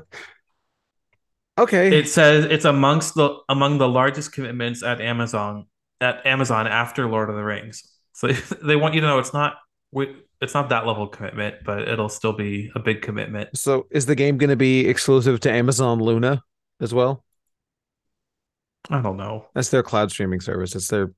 [1.60, 2.00] okay.
[2.00, 5.68] it says it's amongst the among the largest commitments at Amazon
[6.02, 7.84] at Amazon after Lord of the Rings.
[8.14, 8.28] So
[8.64, 9.58] they want you to know it's not
[9.92, 13.58] we- it's not that level of commitment, but it'll still be a big commitment.
[13.58, 16.44] so is the game going to be exclusive to Amazon Luna
[16.80, 17.24] as well?
[18.90, 19.48] I don't know.
[19.54, 20.76] That's their cloud streaming service.
[20.76, 21.12] It's their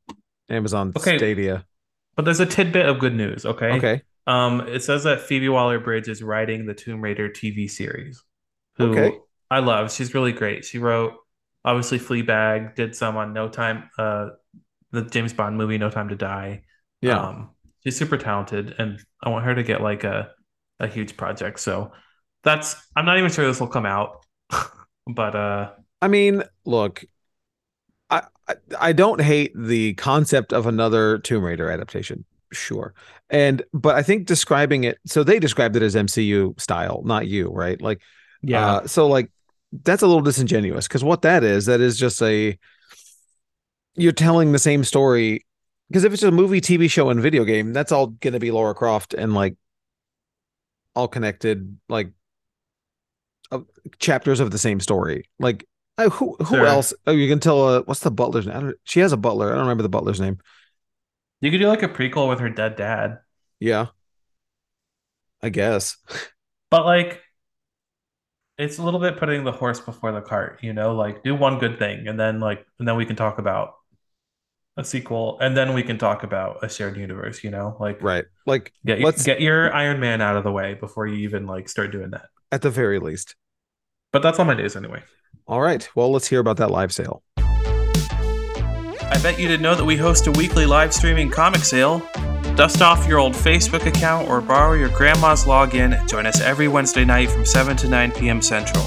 [0.49, 1.17] Amazon Okay.
[1.17, 1.65] Stadia.
[2.15, 3.73] But there's a tidbit of good news, okay?
[3.73, 4.01] Okay.
[4.25, 8.23] Um, it says that Phoebe Waller-Bridge is writing the Tomb Raider TV series.
[8.77, 9.17] Who Okay.
[9.51, 9.91] I love.
[9.91, 10.65] She's really great.
[10.65, 11.13] She wrote
[11.65, 14.29] obviously Fleabag, did some on No Time, uh,
[14.91, 16.63] the James Bond movie No Time to Die.
[17.01, 17.19] Yeah.
[17.19, 17.49] Um,
[17.83, 20.31] she's super talented, and I want her to get like a
[20.79, 21.59] a huge project.
[21.59, 21.91] So
[22.43, 24.25] that's I'm not even sure this will come out,
[25.07, 27.03] but uh, I mean, look,
[28.09, 32.25] I, I I don't hate the concept of another Tomb Raider adaptation.
[32.51, 32.93] Sure.
[33.29, 37.49] And but I think describing it so they described it as MCU style, not you,
[37.49, 37.79] right?
[37.79, 38.01] Like
[38.41, 39.31] yeah, uh, so like
[39.71, 42.57] that's a little disingenuous because what that is, that is just a
[43.95, 45.45] you're telling the same story
[45.89, 48.75] because if it's a movie, TV show, and video game, that's all gonna be Lara
[48.75, 49.55] Croft and like
[50.95, 52.11] all connected, like
[53.51, 53.59] uh,
[53.99, 55.25] chapters of the same story.
[55.39, 55.65] Like
[55.97, 56.65] uh, who who Sure.
[56.65, 56.93] else?
[57.07, 57.63] Oh, you can tell.
[57.67, 58.55] Uh, what's the butler's name?
[58.57, 59.47] I don't, she has a butler.
[59.47, 60.39] I don't remember the butler's name.
[61.41, 63.19] you could do like a prequel with her dead dad,
[63.59, 63.87] Yeah,
[65.41, 65.97] I guess.
[66.69, 67.21] but like.
[68.57, 71.59] It's a little bit putting the horse before the cart, you know, like do one
[71.59, 73.75] good thing and then like and then we can talk about
[74.79, 77.75] a sequel and then we can talk about a shared universe, you know?
[77.79, 78.25] Like Right.
[78.45, 81.45] Like Get your, Let's- get your Iron Man out of the way before you even
[81.45, 82.25] like start doing that.
[82.51, 83.35] at the very least.
[84.11, 85.03] But that's all my days anyway.
[85.47, 85.87] All right.
[85.95, 87.21] Well, let's hear about that live sale.
[87.37, 92.01] I bet you didn't know that we host a weekly live streaming comic sale.
[92.55, 97.05] Dust off your old Facebook account or borrow your grandma's login join us every Wednesday
[97.05, 98.41] night from 7 to 9 p.m.
[98.41, 98.83] Central.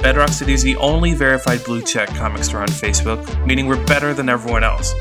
[0.00, 4.14] Bedrock City is the only verified blue check comic store on Facebook, meaning we're better
[4.14, 4.92] than everyone else.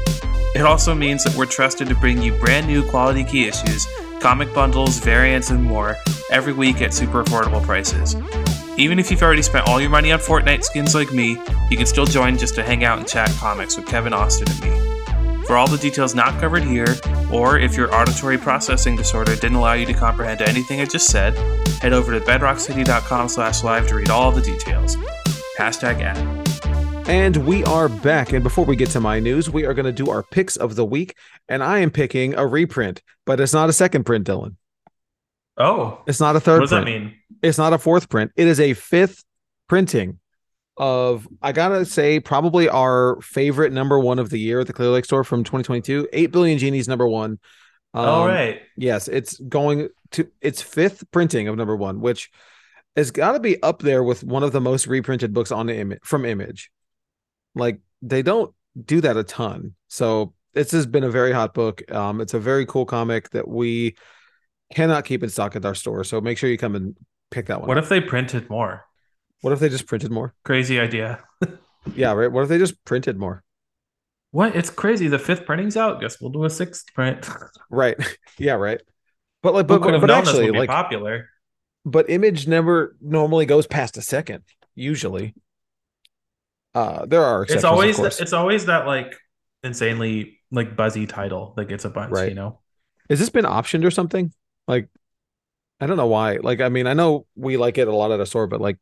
[0.54, 3.88] It also means that we're trusted to bring you brand new quality key issues,
[4.20, 5.96] comic bundles, variants, and more
[6.30, 8.16] every week at super affordable prices.
[8.78, 11.38] Even if you've already spent all your money on Fortnite skins like me,
[11.70, 14.62] you can still join just to hang out and chat comics with Kevin Austin and
[14.62, 14.91] me.
[15.52, 16.96] For all the details not covered here,
[17.30, 21.36] or if your auditory processing disorder didn't allow you to comprehend anything I just said,
[21.82, 24.96] head over to bedrockcity.com slash live to read all the details.
[25.60, 27.10] Hashtag ad.
[27.10, 28.32] And we are back.
[28.32, 30.78] And before we get to my news, we are going to do our picks of
[30.78, 31.18] the week.
[31.50, 34.56] And I am picking a reprint, but it's not a second print, Dylan.
[35.58, 36.86] Oh, It's not a third what third does print.
[36.86, 37.16] that mean?
[37.44, 38.32] It's not a fourth print.
[38.38, 39.26] It is a fifth
[39.68, 40.21] printing
[40.78, 44.74] of, I got to say, probably our favorite number one of the year at the
[44.74, 46.08] Clear Lake store from 2022.
[46.12, 47.40] 8 Billion Genies, number one.
[47.94, 48.62] all Um, right.
[48.78, 52.30] Yes, it's going to its fifth printing of number one, which
[52.96, 55.76] has got to be up there with one of the most reprinted books on the
[55.76, 56.72] image from Image.
[57.56, 58.54] Like they don't
[58.86, 61.82] do that a ton, so this has been a very hot book.
[61.92, 63.96] Um, it's a very cool comic that we
[64.74, 66.04] cannot keep in stock at our store.
[66.04, 66.96] So make sure you come and
[67.30, 67.68] pick that one.
[67.68, 67.84] What up.
[67.84, 68.86] if they printed more?
[69.42, 70.34] What if they just printed more?
[70.44, 71.24] Crazy idea.
[71.96, 72.32] Yeah, right.
[72.32, 73.44] What if they just printed more?
[74.30, 74.56] What?
[74.56, 75.08] It's crazy.
[75.08, 76.00] The fifth printing's out.
[76.00, 77.28] Guess we'll do a sixth print.
[77.72, 77.98] Right.
[78.38, 78.80] yeah, right.
[79.42, 81.28] But like, but, have but actually, like, popular?
[81.86, 84.44] but image never normally goes past a second
[84.76, 85.34] usually
[86.76, 88.20] uh there are exceptions, It's always course.
[88.22, 89.18] it's always that like
[89.64, 92.12] insanely like buzzy title that gets a bunch.
[92.12, 92.30] Right.
[92.30, 92.60] You know.
[93.10, 94.32] has this been optioned or something
[94.68, 94.88] like
[95.80, 98.20] i don't know why like i mean i know we like it a lot at
[98.20, 98.78] a store but like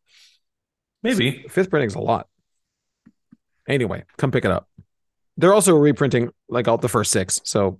[1.03, 1.45] Maybe.
[1.49, 2.27] fifth printing's a lot
[3.67, 4.67] anyway come pick it up
[5.37, 7.39] They're also reprinting like all the first six.
[7.43, 7.79] So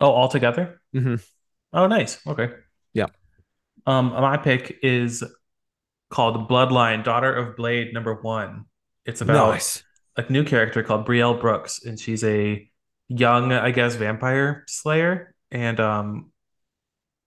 [0.00, 0.80] Oh, all together?
[0.94, 1.14] Mm-hmm.
[1.72, 2.20] Oh, nice.
[2.26, 2.50] Okay.
[2.92, 3.06] Yeah.
[3.86, 5.22] Um, my pick is
[6.10, 8.64] called Bloodline, Daughter of Blade, number one.
[9.06, 9.84] It's about nice.
[10.16, 12.68] a new character called Brielle Brooks, and she's a
[13.08, 15.34] young, I guess, vampire slayer.
[15.52, 16.32] And um,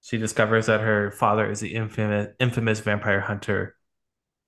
[0.02, 3.77] she discovers that her father is the infamous, infamous vampire hunter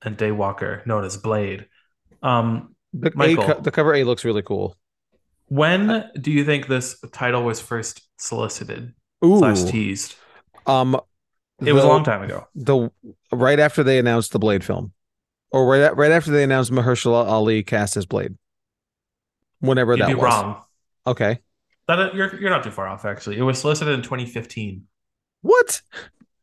[0.01, 1.67] and daywalker known as Blade.
[2.23, 3.43] Um, The, Michael.
[3.45, 4.75] co- the cover A looks really cool.
[5.47, 9.39] when do you think this title was first solicited Ooh.
[9.39, 10.15] slash teased?
[10.65, 10.99] Um,
[11.61, 12.47] It was a long time ago.
[12.55, 12.89] The
[13.31, 14.93] right after they announced the Blade film,
[15.51, 18.37] or right right after they announced Mahershala Ali cast as Blade.
[19.59, 20.23] Whenever You'd that be was.
[20.23, 20.61] wrong.
[21.05, 21.39] Okay.
[21.87, 23.37] That you're you're not too far off actually.
[23.37, 24.85] It was solicited in 2015.
[25.41, 25.81] What?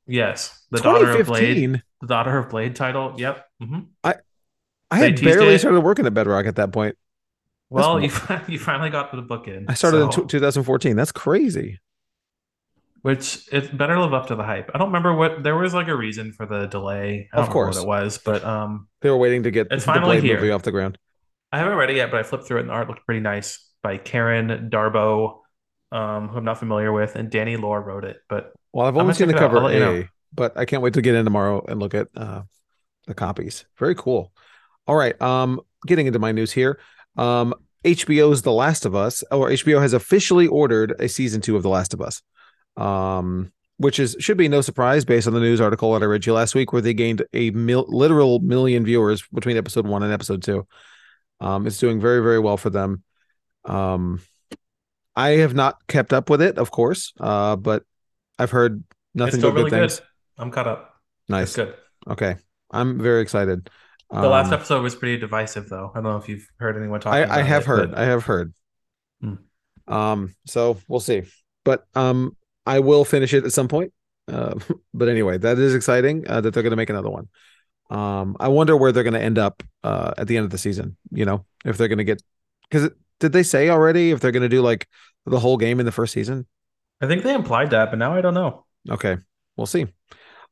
[0.06, 3.14] Yes, the daughter of Blade, the daughter of Blade title.
[3.16, 3.45] Yep.
[3.60, 4.14] Hmm I
[4.90, 5.58] They had barely it.
[5.60, 6.96] started working at Bedrock at that point.
[7.70, 8.10] Well, you
[8.48, 9.66] you finally got the book in.
[9.68, 10.94] I started in so- tw 2014.
[10.96, 11.80] That's crazy.
[13.02, 14.70] which it better live up to the hype.
[14.74, 17.28] I don't remember what there was like a reason for the delay.
[17.32, 17.76] I Of course.
[17.76, 20.36] what it was, but um, They were waiting to get It's the finally here.
[20.36, 20.98] movie off the ground.
[21.52, 23.20] I haven't read it yet, but I flipped through it and the art looked pretty
[23.20, 25.38] nice by Karen Darboe,
[25.92, 28.18] um, who I'm not familiar with, and Danny Lore wrote it.
[28.28, 29.50] But Well, I've only seen the check it out.
[29.52, 30.04] cover I'll you A, know.
[30.34, 32.42] but I can't wait to get in tomorrow and look at uh,
[33.06, 33.64] the copies.
[33.78, 34.32] Very cool.
[34.86, 35.20] All right.
[35.20, 36.78] Um, getting into my news here.
[37.16, 41.62] Um, HBO's The Last of Us, or HBO has officially ordered a season two of
[41.62, 42.22] The Last of Us.
[42.76, 46.24] Um, which is should be no surprise based on the news article that I read
[46.24, 50.12] you last week, where they gained a mil- literal million viewers between episode one and
[50.12, 50.66] episode two.
[51.40, 53.02] Um, it's doing very very well for them.
[53.66, 54.20] Um,
[55.14, 57.82] I have not kept up with it, of course, uh, but
[58.38, 58.82] I've heard
[59.14, 60.00] nothing but really good things.
[60.00, 60.06] good.
[60.38, 60.94] I'm caught up.
[61.24, 61.56] It's Nice.
[61.56, 61.74] good.
[62.08, 62.36] Okay,
[62.70, 63.68] I'm very excited.
[64.10, 65.90] The last Um, episode was pretty divisive, though.
[65.94, 67.28] I don't know if you've heard anyone talking.
[67.28, 67.90] I, I have it, heard.
[67.90, 68.54] but- I have heard.
[69.20, 69.34] Hmm.
[69.88, 71.22] Um, so we'll see.
[71.64, 73.92] But um, I will finish it at some point.
[74.28, 74.54] Uh,
[74.94, 77.28] but anyway, that is exciting uh, that they're going to make another one.
[77.90, 80.58] Um, I wonder where they're going to end up uh, at the end of the
[80.58, 80.96] season.
[81.12, 82.22] You know, if they're going to get
[82.68, 84.88] because did they say already if they're going to do like
[85.24, 86.46] the whole game in the first season?
[87.00, 88.64] I think they implied that, but now I don't know.
[88.90, 89.16] Okay,
[89.56, 89.86] we'll see.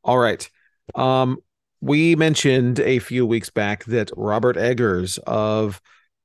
[0.04, 0.48] All right.
[0.94, 1.38] Um,
[1.84, 5.82] we mentioned a few weeks back that Robert Eggers of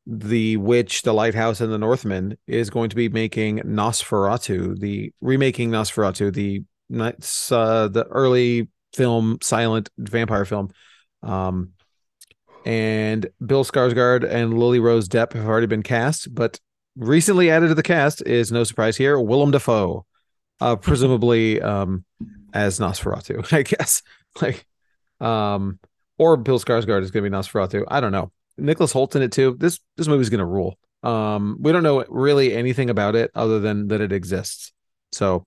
[0.08, 5.70] The Witch, The Lighthouse, and The Northman is going to be making Nosferatu, the remaking
[5.70, 6.64] Nosferatu, the
[6.98, 10.70] uh, the early film, silent vampire film.
[11.24, 11.74] Um,
[12.66, 16.58] and Bill Skarsgård and Lily Rose Depp have already been cast, but
[16.96, 20.06] recently added to the cast is no surprise here, Willem Dafoe,
[20.62, 22.06] uh, presumably um,
[22.54, 24.02] as Nosferatu, I guess.
[24.42, 24.66] Like,
[25.20, 25.80] um,
[26.18, 27.86] or Bill Skarsgård is going to be Nosferatu.
[27.88, 28.32] I don't know.
[28.58, 29.56] Nicholas Hoult in it too.
[29.58, 30.78] This this movie's going to rule.
[31.02, 34.74] Um, we don't know really anything about it other than that it exists.
[35.12, 35.46] So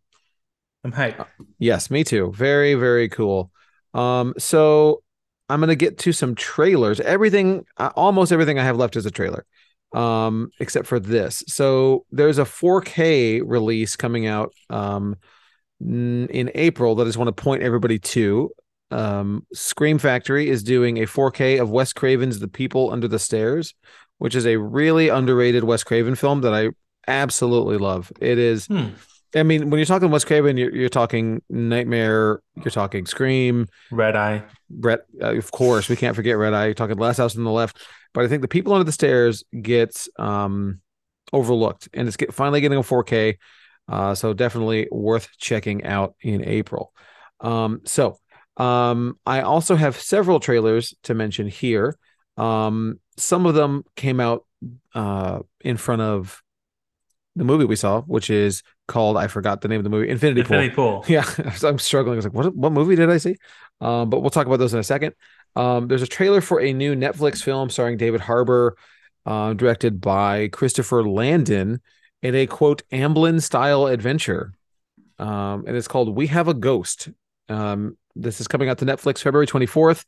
[0.85, 1.27] I'm hyped.
[1.59, 2.33] Yes, me too.
[2.35, 3.51] Very, very cool.
[3.95, 5.03] Um, so
[5.49, 7.01] I'm gonna get to some trailers.
[7.01, 9.45] Everything, uh, almost everything I have left is a trailer,
[9.95, 11.45] um, except for this.
[11.47, 15.17] So there's a 4K release coming out um
[15.81, 18.51] in April that I just want to point everybody to.
[18.93, 23.75] Um, Scream Factory is doing a 4K of Wes Craven's The People Under the Stairs,
[24.19, 26.71] which is a really underrated Wes Craven film that I
[27.09, 28.13] absolutely love.
[28.21, 28.67] It is.
[28.67, 28.89] Hmm.
[29.35, 34.15] I mean, when you're talking Wes Craven, you're, you're talking Nightmare, you're talking Scream, Red
[34.15, 34.43] Eye.
[34.71, 35.01] Red.
[35.21, 36.67] Uh, of course, we can't forget Red Eye.
[36.67, 37.79] You're talking Last House on the Left,
[38.13, 40.81] but I think the people under the stairs gets um
[41.33, 43.39] overlooked, and it's get, finally getting a 4K.
[43.89, 46.93] Uh, so definitely worth checking out in April.
[47.41, 48.19] Um, so
[48.57, 51.97] um, I also have several trailers to mention here.
[52.37, 54.47] Um, some of them came out
[54.95, 56.41] uh in front of
[57.35, 60.43] the movie we saw, which is called I forgot the name of the movie, Infinity,
[60.43, 60.57] Pool.
[60.57, 61.05] Infinity Pool.
[61.09, 61.25] Yeah,
[61.63, 62.15] I'm struggling.
[62.15, 63.37] I was like, what what movie did I see?
[63.81, 65.15] Um, but we'll talk about those in a second.
[65.57, 68.77] Um, there's a trailer for a new Netflix film starring David Harbour,
[69.27, 71.81] uh, directed by Christopher Landon,
[72.23, 74.53] in a quote Amblin style adventure.
[75.19, 77.11] Um, and it's called We Have a Ghost.
[77.49, 80.05] Um, this is coming out to Netflix February 24th,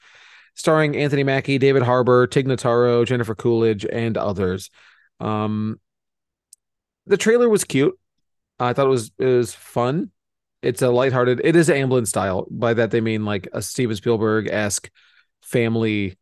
[0.54, 4.70] starring Anthony Mackie, David Harbour, Tig Notaro, Jennifer Coolidge, and others.
[5.20, 5.80] Um,
[7.06, 7.98] the trailer was cute.
[8.58, 10.10] I thought it was it was fun.
[10.62, 11.40] It's a lighthearted.
[11.44, 12.46] It is Amblin style.
[12.50, 14.90] By that they mean like a Steven Spielberg esque
[15.42, 16.16] family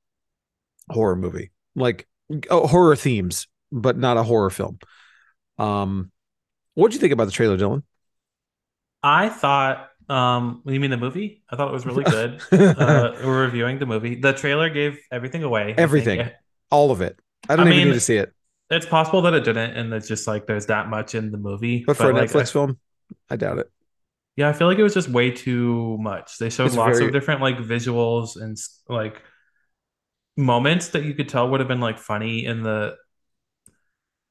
[0.88, 2.08] horror movie, like
[2.50, 4.78] oh, horror themes, but not a horror film.
[5.58, 6.10] Um,
[6.74, 7.82] what would you think about the trailer, Dylan?
[9.02, 11.42] I thought, um, you mean the movie?
[11.50, 12.40] I thought it was really good.
[12.52, 14.14] uh, we're reviewing the movie.
[14.16, 15.74] The trailer gave everything away.
[15.76, 16.30] Everything.
[16.70, 17.18] All of it.
[17.48, 18.32] I don't I even mean- need to see it.
[18.70, 21.84] It's possible that it didn't, and it's just like there's that much in the movie.
[21.86, 22.78] But for a Netflix I- film,
[23.28, 23.70] I doubt it.
[24.36, 26.38] yeah, I feel like it was just way too much.
[26.38, 28.56] They showed It's lots very- of different like visuals and
[28.88, 29.20] like
[30.38, 32.96] moments that you could tell would have been like funny in the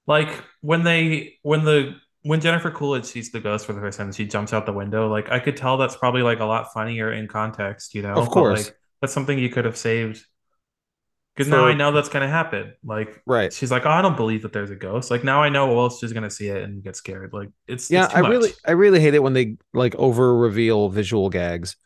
[0.08, 0.30] like
[0.62, 4.26] when they when the when Jennifer Coolidge sees the ghost for the first time she
[4.26, 7.28] jumps out the window, like I could tell that's probably like a lot funnier in
[7.28, 8.14] context, you know?
[8.14, 8.66] Of But, course.
[8.68, 10.26] like that's something you could have saved.
[11.36, 12.74] Because now I know that's gonna happen.
[12.84, 13.52] Like Right.
[13.54, 15.10] she's like, Oh, I don't believe that there's a ghost.
[15.10, 17.32] Like now I know Welsh she's gonna see it and get scared.
[17.34, 18.30] Like it's Yeah, it's I much.
[18.32, 21.78] really I really hate it when they like over reveal visual gags.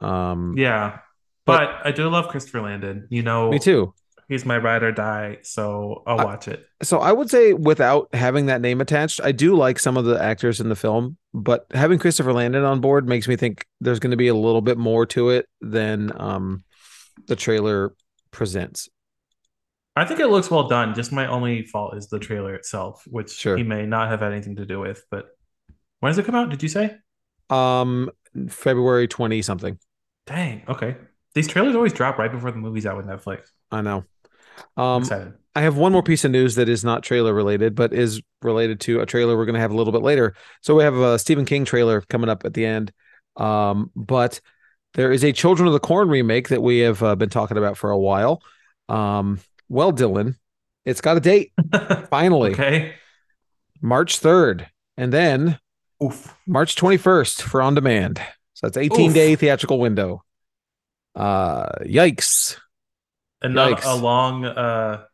[0.00, 0.98] Um Yeah.
[1.46, 3.08] But- But, I do love Christopher Landon.
[3.10, 3.94] You know, me too.
[4.30, 6.64] He's my ride or die, so I'll watch it.
[6.82, 10.22] So I would say without having that name attached, I do like some of the
[10.22, 14.12] actors in the film, but having Christopher Landon on board makes me think there's going
[14.12, 16.64] to be a little bit more to it than um
[17.26, 17.92] the trailer
[18.30, 18.88] presents.
[19.96, 20.94] I think it looks well done.
[20.94, 23.56] Just my only fault is the trailer itself, which Sure.
[23.56, 25.04] he may not have had anything to do with.
[25.10, 25.26] But
[25.98, 26.48] when does it come out?
[26.48, 26.96] Did you say?
[27.50, 28.10] Um
[28.48, 29.78] February 20 something.
[30.26, 30.62] Dang.
[30.68, 30.96] Okay.
[31.34, 33.48] These trailers always drop right before the movie's out with Netflix.
[33.70, 34.04] I know.
[34.76, 35.34] Um excited.
[35.54, 38.80] I have one more piece of news that is not trailer related, but is related
[38.80, 40.34] to a trailer we're going to have a little bit later.
[40.60, 42.92] So we have a Stephen King trailer coming up at the end.
[43.36, 44.40] Um, but
[44.94, 47.76] there is a Children of the Corn remake that we have uh, been talking about
[47.76, 48.42] for a while.
[48.88, 50.36] Um, well, Dylan,
[50.84, 51.52] it's got a date
[52.10, 52.94] finally, okay.
[53.80, 55.58] March 3rd, and then
[56.02, 56.36] Oof.
[56.46, 58.20] March 21st for on demand.
[58.54, 59.14] So that's 18 Oof.
[59.14, 60.22] day theatrical window.
[61.14, 62.56] Uh, yikes.
[63.42, 63.92] And not Yikes.
[63.92, 65.04] a long uh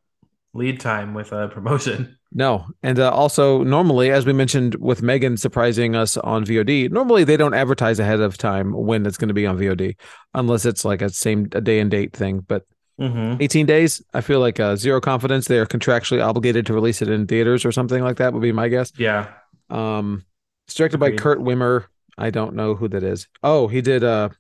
[0.55, 2.17] lead time with a promotion.
[2.33, 7.25] No, and uh, also normally, as we mentioned with Megan surprising us on VOD, normally
[7.25, 9.97] they don't advertise ahead of time when it's going to be on VOD,
[10.35, 12.41] unless it's like a same a day and date thing.
[12.41, 12.65] But
[13.01, 13.43] Mm-hmm.
[13.43, 15.47] 18 days, I feel like uh, zero confidence.
[15.47, 18.33] They are contractually obligated to release it in theaters or something like that.
[18.33, 18.93] Would be my guess.
[18.97, 19.33] Yeah.
[19.69, 20.25] Um,
[20.67, 21.85] it's directed by Kurt Wimmer.
[22.17, 23.29] I don't know who that is.
[23.43, 24.31] Oh, he did uh,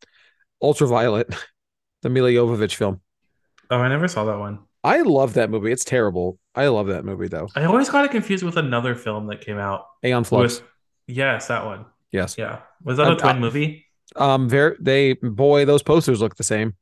[0.62, 1.34] Ultraviolet,
[2.02, 3.00] the Milla Jovovich film.
[3.70, 4.60] Oh, I never saw that one.
[4.84, 5.72] I love that movie.
[5.72, 6.38] It's terrible.
[6.54, 7.48] I love that movie though.
[7.54, 9.86] I always got it confused with another film that came out.
[10.04, 10.60] Aeon Flux.
[10.60, 10.68] With,
[11.06, 11.84] yes, that one.
[12.12, 12.36] yes.
[12.38, 12.60] Yeah.
[12.82, 13.84] Was that Um, a twin uh, movie?
[14.16, 16.74] Um, very they boy, those posters look the same.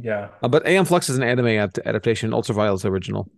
[0.00, 0.28] Yeah.
[0.42, 2.32] Uh, but Aeon Flux is an anime adapt- adaptation.
[2.32, 3.30] Ultraviolet's original.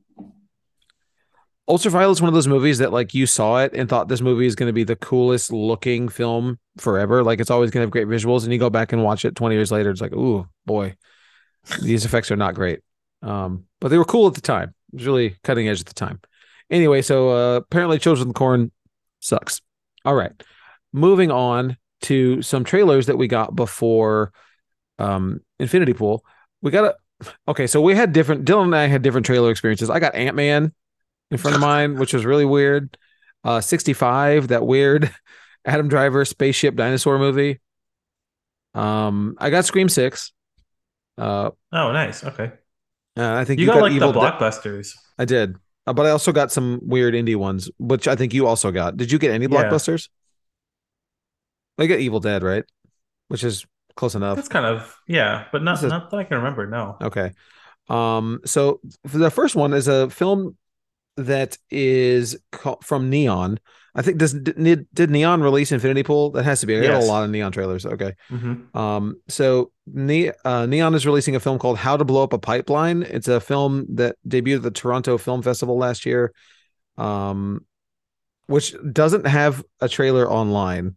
[1.69, 4.57] Ultraviolet's one of those movies that like you saw it and thought this movie is
[4.57, 7.23] going to be the coolest looking film forever.
[7.23, 9.37] Like it's always going to have great visuals, and you go back and watch it
[9.37, 10.97] 20 years later, it's like, ooh, boy,
[11.83, 12.81] these effects are not great.
[13.23, 14.75] Um, but they were cool at the time.
[14.93, 16.21] It was really cutting edge at the time.
[16.71, 18.71] Anyway, so uh, apparently, Children of Corn
[19.21, 19.61] sucks.
[20.05, 20.33] All right,
[20.93, 24.33] moving on to some trailers that we got before
[24.99, 26.25] um Infinity Pool.
[26.63, 29.91] We got a okay, so we had different Dylan and I had different trailer experiences.
[29.91, 30.73] I got Ant Man
[31.31, 32.97] in front of mine, which was really weird.
[33.45, 35.11] Uh 65, that weird
[35.65, 37.61] Adam Driver spaceship dinosaur movie.
[38.75, 40.33] Um, I got Scream Six.
[41.21, 42.25] Uh, Oh, nice.
[42.25, 42.53] Okay.
[43.19, 44.95] uh, I think You, you, got, like Evil the blockbusters.
[45.19, 45.57] I did,
[45.87, 48.97] uh, but I also got some weird indie ones, which I think you also got.
[48.97, 49.51] Did you get any Yeah.
[49.65, 50.09] blockbusters?
[51.79, 52.65] I got Evil Dead, right?
[53.29, 54.37] Which is close enough.
[54.37, 56.67] That's kind of yeah, but not is- not that I can remember.
[56.67, 56.97] No.
[57.03, 57.33] Okay.
[57.89, 60.57] Um, so the first one is a film
[61.17, 63.59] that is ca- from Neon.
[63.95, 66.31] I think does did, did Neon release Infinity Pool?
[66.31, 66.77] That has to be.
[66.77, 67.85] I got a lot of Neon trailers.
[67.85, 68.15] Okay.
[68.29, 72.33] hmm Um, so ne- uh, Neon is releasing a film called How to Blow Up
[72.33, 73.03] a Pipeline.
[73.03, 76.33] It's a film that debuted at the Toronto Film Festival last year.
[76.97, 77.65] Um,
[78.47, 80.97] which doesn't have a trailer online.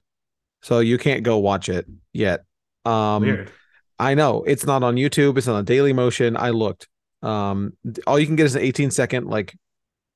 [0.63, 2.45] So you can't go watch it yet.
[2.85, 3.51] Um Weird.
[3.99, 5.37] I know it's not on YouTube.
[5.37, 6.35] It's on Daily Motion.
[6.35, 6.87] I looked.
[7.21, 7.73] Um,
[8.05, 9.55] all you can get is an 18 second like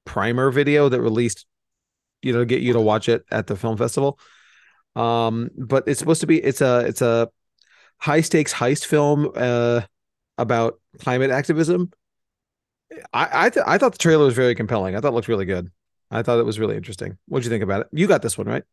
[0.05, 1.45] primer video that released,
[2.21, 4.19] you know, get you to watch it at the film festival.
[4.95, 7.29] Um, but it's supposed to be it's a it's a
[7.99, 9.81] high stakes heist film uh
[10.37, 11.91] about climate activism.
[13.13, 14.95] I I, th- I thought the trailer was very compelling.
[14.95, 15.71] I thought it looked really good.
[16.09, 17.17] I thought it was really interesting.
[17.27, 17.87] What'd you think about it?
[17.91, 18.63] You got this one right?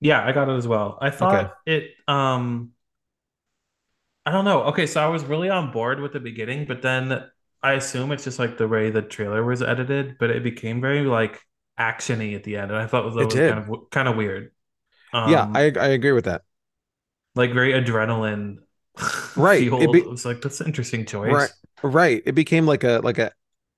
[0.00, 0.98] Yeah, I got it as well.
[1.00, 2.72] I thought it um
[4.26, 4.64] I don't know.
[4.64, 7.28] Okay, so I was really on board with the beginning, but then
[7.62, 11.02] I assume it's just like the way the trailer was edited, but it became very
[11.02, 11.40] like
[11.78, 13.52] actiony at the end, and I thought that It was did.
[13.52, 14.52] kind of kind of weird.
[15.12, 16.42] Um, yeah, I I agree with that.
[17.34, 18.58] like very adrenaline
[19.36, 21.32] Right, it be- It was like that's an interesting choice.
[21.32, 21.50] Right.
[21.82, 22.22] Right.
[22.24, 23.32] It became like a like a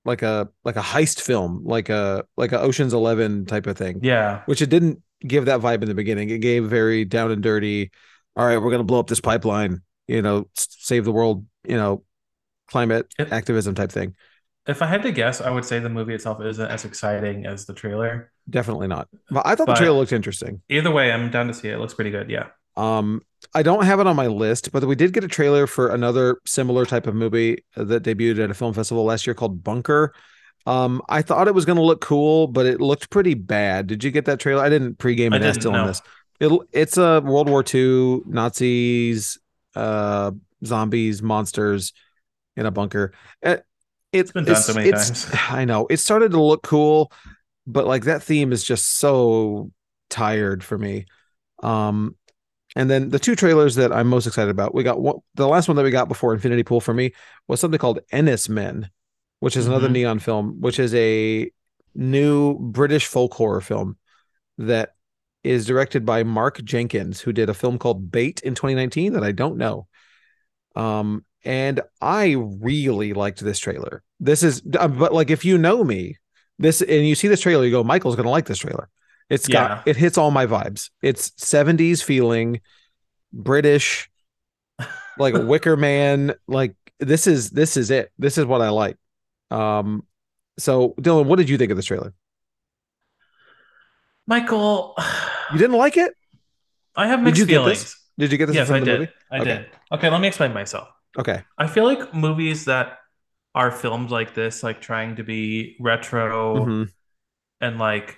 [0.05, 3.99] like a like a heist film, like a like a Ocean's Eleven type of thing.
[4.03, 4.41] Yeah.
[4.45, 6.29] Which it didn't give that vibe in the beginning.
[6.29, 7.91] It gave very down and dirty.
[8.35, 9.81] All right, we're gonna blow up this pipeline.
[10.07, 11.45] You know, save the world.
[11.67, 12.03] You know,
[12.67, 14.15] climate It- activism type thing.
[14.67, 17.65] If I had to guess, I would say the movie itself isn't as exciting as
[17.65, 18.31] the trailer.
[18.49, 19.07] Definitely not.
[19.29, 20.61] But I thought But- the trailer looked interesting.
[20.69, 21.75] Either way, I'm down to see it.
[21.75, 22.29] It looks pretty good.
[22.29, 22.47] Yeah.
[22.75, 23.21] Um,
[23.55, 26.37] I don't have it on my list, but we did get a trailer for another
[26.45, 30.13] similar type of movie that debuted at a film festival last year called Bunker.
[30.67, 33.87] Um, I thought it was going to look cool, but it looked pretty bad.
[33.87, 34.61] Did you get that trailer?
[34.61, 36.01] I didn't pregame I didn't still on this.
[36.39, 39.39] It, it's a World War II Nazis,
[39.75, 40.31] uh,
[40.63, 41.93] zombies, monsters
[42.55, 43.13] in a bunker.
[43.41, 43.63] It,
[44.13, 45.27] it's been done so many times.
[45.49, 47.11] I know it started to look cool,
[47.65, 49.71] but like that theme is just so
[50.09, 51.05] tired for me.
[51.63, 52.15] Um,
[52.75, 55.67] and then the two trailers that I'm most excited about, we got one, the last
[55.67, 57.13] one that we got before Infinity Pool for me
[57.47, 58.89] was something called Enys Men,
[59.39, 59.93] which is another Mhm.
[59.93, 61.51] neon film, which is a
[61.95, 63.97] new British folk horror film
[64.57, 64.93] that
[65.43, 69.31] is directed by Mark Jenkins, who did a film called Bait in 2019 that I
[69.31, 69.87] don't know.
[70.75, 74.03] Um, and I really liked this trailer.
[74.19, 76.17] This is, uh, but like if you know me,
[76.59, 78.89] this and you see this trailer, you go, Michael's gonna like this trailer.
[79.29, 80.89] It's got it hits all my vibes.
[81.01, 82.59] It's 70s feeling,
[83.31, 84.09] British,
[85.17, 86.33] like Wicker Man.
[86.49, 88.11] Like this is this is it.
[88.19, 88.97] This is what I like.
[89.49, 90.05] Um,
[90.59, 92.13] so Dylan, what did you think of this trailer?
[94.25, 94.95] Michael,
[95.53, 96.13] You didn't like it?
[96.97, 97.95] I have Did mixed you feelings.
[98.17, 98.99] Did you get this Yes, from I did.
[98.99, 99.11] movie?
[99.31, 99.45] I Okay.
[99.45, 99.65] did.
[99.93, 100.89] Okay, let me explain myself.
[101.17, 101.43] Okay.
[101.57, 102.99] I feel like movies that
[103.55, 106.91] are filmed like this, like trying to be retro Mhm.
[107.61, 108.17] and like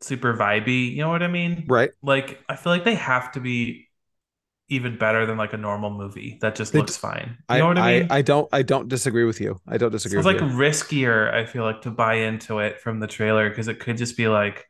[0.00, 1.66] super vibey, you know what I mean?
[1.66, 1.92] Right.
[2.02, 3.88] Like, I feel like they have to be
[4.68, 7.38] even better than like a normal movie that just They looks d- fine.
[7.50, 8.04] You I, know what I mean?
[8.10, 9.60] I, I don't I don't disagree with you.
[9.66, 10.40] I don't disagree So it's like you.
[10.40, 14.16] riskier, I feel like, to buy into it from the trailer because it could just
[14.16, 14.66] be like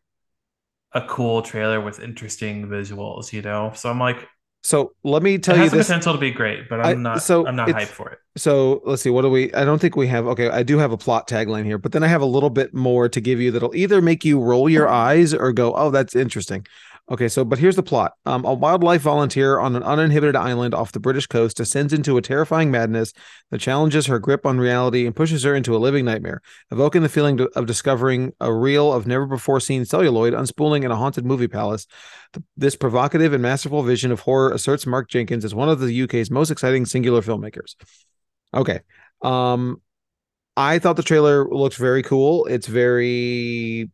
[0.93, 3.73] a cool trailer with interesting visuals, you know?
[3.75, 4.29] So I'm like,
[4.63, 5.87] So let me it tell you has the this.
[5.87, 8.19] potential to be great, but I- I'm not so I'm not hyped for it.
[8.37, 9.11] So let's see.
[9.11, 9.53] What do we?
[9.55, 10.27] I don't think we have.
[10.27, 12.75] Okay, I do have a plot tagline here, but then I have a little bit
[12.75, 14.93] more to give you that'll either make you roll your oh.
[14.93, 16.67] eyes or go, "Oh, that's interesting."
[17.11, 18.13] Okay, so but here's the plot.
[18.25, 22.23] Um, a wildlife volunteer on an uninhibited island off the British coast descends into a
[22.23, 23.13] terrifying madness
[23.51, 26.41] that challenges her grip on reality and pushes her into a living nightmare,
[26.71, 30.97] evoking the feeling of discovering a reel of never before seen celluloid unspooling in a
[30.97, 31.89] haunted movie palace.
[32.33, 35.93] Th- This provocative and masterful vision of horror asserts Mark Jenkins as one of the
[35.93, 37.75] UK's most exciting singular filmmakers.
[38.55, 38.81] Okay.
[39.23, 39.83] Um
[40.57, 42.45] I thought the trailer looked very cool.
[42.47, 43.91] It's very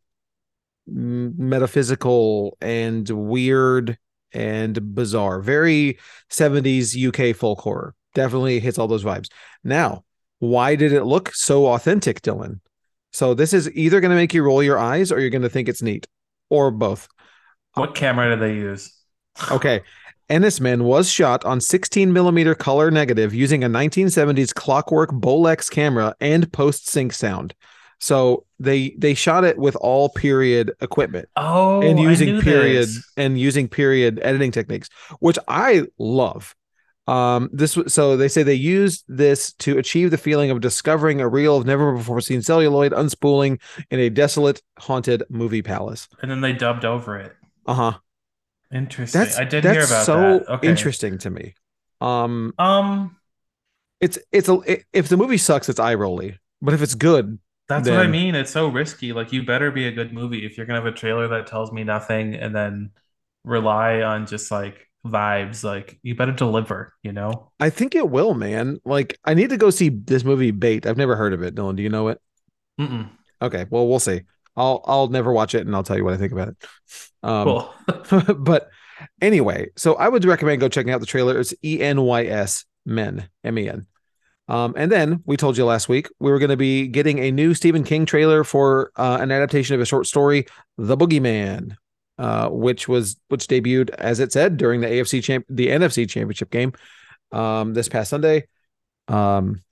[0.87, 3.99] metaphysical and weird
[4.33, 5.41] and bizarre.
[5.41, 5.99] Very
[6.31, 7.95] 70s UK folk horror.
[8.15, 9.29] Definitely hits all those vibes.
[9.65, 10.05] Now,
[10.39, 12.61] why did it look so authentic, Dylan?
[13.13, 15.49] So this is either going to make you roll your eyes or you're going to
[15.49, 16.07] think it's neat
[16.51, 17.09] or both.
[17.75, 18.93] What camera did they use?
[19.51, 19.83] Okay.
[20.29, 26.15] Enys Men was shot on 16 millimeter color negative using a 1970s clockwork Bolex camera
[26.21, 27.55] and post sync sound.
[27.99, 33.13] So they they shot it with all period equipment Oh, and using period this.
[33.17, 34.89] and using period editing techniques,
[35.21, 36.55] which I love.
[37.09, 41.29] Um, this so they say they used this to achieve the feeling of discovering a
[41.29, 46.09] reel of never before seen celluloid unspooling in a desolate, haunted movie palace.
[46.21, 47.33] And then they dubbed over it.
[47.65, 47.99] Uh huh.
[48.73, 49.21] Interesting.
[49.21, 50.49] That's I did that's hear about so that.
[50.55, 50.69] Okay.
[50.69, 51.55] interesting to me.
[52.01, 53.17] Um, Um,
[54.01, 56.39] it's it's a it- if the movie sucks, it's eye rolly.
[56.61, 57.39] But if it's good,
[57.69, 58.35] that's what I mean.
[58.35, 59.13] It's so risky.
[59.13, 61.73] Like you better be a good movie if you're gonna have a trailer that tells
[61.73, 62.91] me nothing and then
[63.45, 65.65] rely on just like vibes.
[65.65, 67.51] Like you better deliver, you know?
[67.59, 68.79] I think it will, man.
[68.85, 70.87] Like I need to go see this movie Bait.
[70.87, 71.55] I've never heard of it.
[71.55, 72.21] Dylan, do you know it?
[72.81, 73.11] Mm-mm.
[73.43, 74.23] Okay, well we'll see.
[74.57, 76.57] I'll I'll never watch it and I'll tell you what I think about it.
[77.23, 78.35] Um, Cool.
[78.39, 78.69] but
[79.21, 81.39] anyway, so I would recommend go checking out the trailer.
[81.39, 83.87] It's E N Y S Men M E N.
[84.49, 87.33] Um, and then we told you last week we were going to be getting a
[87.33, 90.47] new Stephen King trailer for uh, an adaptation of a short story,
[90.79, 91.77] The Boogeyman,
[92.19, 96.51] uh, which was which debuted as it said during the AFC champ the NFC championship
[96.51, 96.73] game
[97.33, 98.47] um, this past Sunday.
[99.09, 99.63] Um,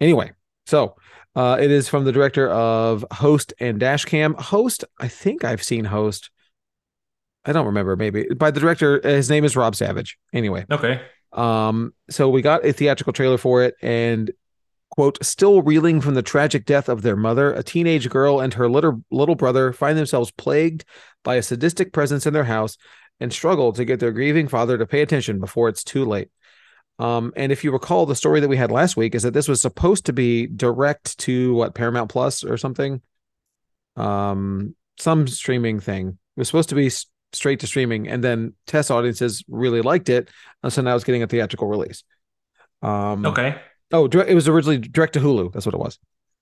[0.00, 0.32] anyway,
[0.66, 0.96] so
[1.36, 4.40] uh, it is from the director of Host and Dashcam.
[4.40, 6.30] Host, I think I've seen Host.
[7.44, 7.94] I don't remember.
[7.96, 9.00] Maybe by the director.
[9.06, 10.18] His name is Rob Savage.
[10.32, 11.02] Anyway, Okay.
[11.34, 14.30] Um, so we got a theatrical trailer for it, and
[14.90, 18.68] quote, still reeling from the tragic death of their mother, a teenage girl and her
[18.68, 20.84] little little brother find themselves plagued
[21.24, 22.76] by a sadistic presence in their house
[23.18, 26.28] and struggle to get their grieving father to pay attention before it's too late.
[26.98, 29.48] Um, and if you recall, the story that we had last week is that this
[29.48, 33.02] was supposed to be direct to what Paramount Plus or something,
[33.96, 36.08] um, some streaming thing.
[36.08, 36.90] It was supposed to be
[37.34, 40.30] straight to streaming, and then test audiences really liked it,
[40.62, 42.04] and so now it's getting a theatrical release.
[42.82, 43.56] Um, Okay.
[43.92, 45.52] Oh, it was originally direct to Hulu.
[45.52, 45.98] That's what it was.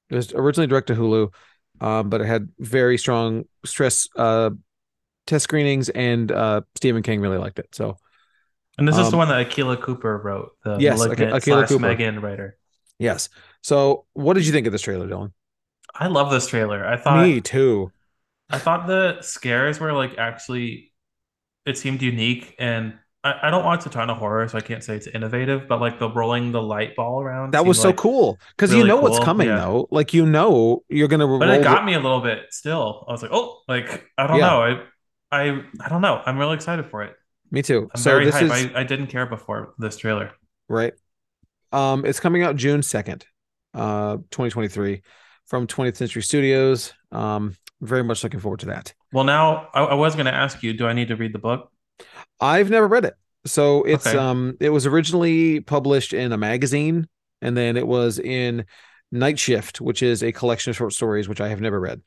[0.09, 1.33] It was originally direct to Hulu,
[1.81, 4.51] um, but it had very strong stress uh,
[5.27, 7.69] test screenings, and uh, Stephen King really liked it.
[7.73, 7.97] So,
[8.79, 11.69] And this is Um, the one that Akela Cooper wrote, the Yes, Malignant Akela slash
[11.69, 11.81] Cooper.
[11.83, 12.57] Megan writer.
[12.99, 13.29] yes.
[13.61, 15.33] So, what did you think of this trailer, Dylan?
[15.95, 16.87] I love this trailer.
[16.87, 17.93] I thought Me too.
[18.53, 20.93] I thought the scares were like actually
[21.67, 22.95] it seemed unique and
[23.25, 25.81] I, I don't watch a ton of horror, so I can't say it's innovative, but
[25.81, 28.89] like the rolling the light ball around That was so like- cool because you really
[28.89, 29.57] know what's coming yeah.
[29.59, 29.89] though.
[29.91, 31.27] Like you know you're gonna.
[31.39, 33.05] But it got me a little bit still.
[33.09, 34.47] I was like, oh, like I don't Yeah.
[34.47, 34.61] know.
[34.63, 36.21] I I I don't know.
[36.27, 37.15] I'm really excited for it.
[37.53, 37.89] me too.
[37.95, 40.33] I'm so very this is I, I didn't care before this trailer.
[40.69, 40.93] right.
[41.73, 43.25] Um, it's coming out June second,
[43.73, 45.01] uh, 2023,
[45.47, 46.93] from 20th Century Studios.
[47.11, 48.95] Um, very much looking forward to that.
[49.13, 51.39] Well, now I, I was going to ask you, do I need to read the
[51.39, 51.71] book?
[52.41, 53.15] I've never read it.
[53.47, 54.19] So it's Okay.
[54.19, 57.09] um it was originally published in a magazine
[57.41, 58.65] and then it was in
[59.11, 62.03] Night Shift, which is a collection of short stories which I have never read.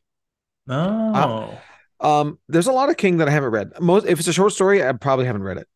[0.68, 1.66] Oh,
[2.00, 3.72] Um there's a lot of King that I haven't read.
[3.80, 5.68] Most if it's a short story, I probably haven't read it.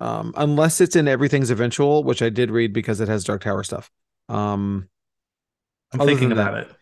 [0.00, 3.64] Um unless it's in Everything's Eventual, which I did read because it has Dark Tower
[3.64, 3.90] stuff.
[4.28, 4.88] Um
[5.92, 6.76] I'm thinking about that- it.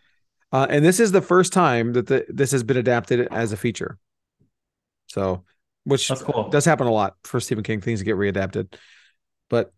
[0.51, 3.57] uh, and this is the first time that the, this has been adapted as a
[3.57, 3.97] feature.
[5.07, 5.43] So,
[5.85, 6.49] which That's cool.
[6.49, 7.79] does happen a lot for Stephen King.
[7.81, 8.73] Things get readapted,
[9.49, 9.71] but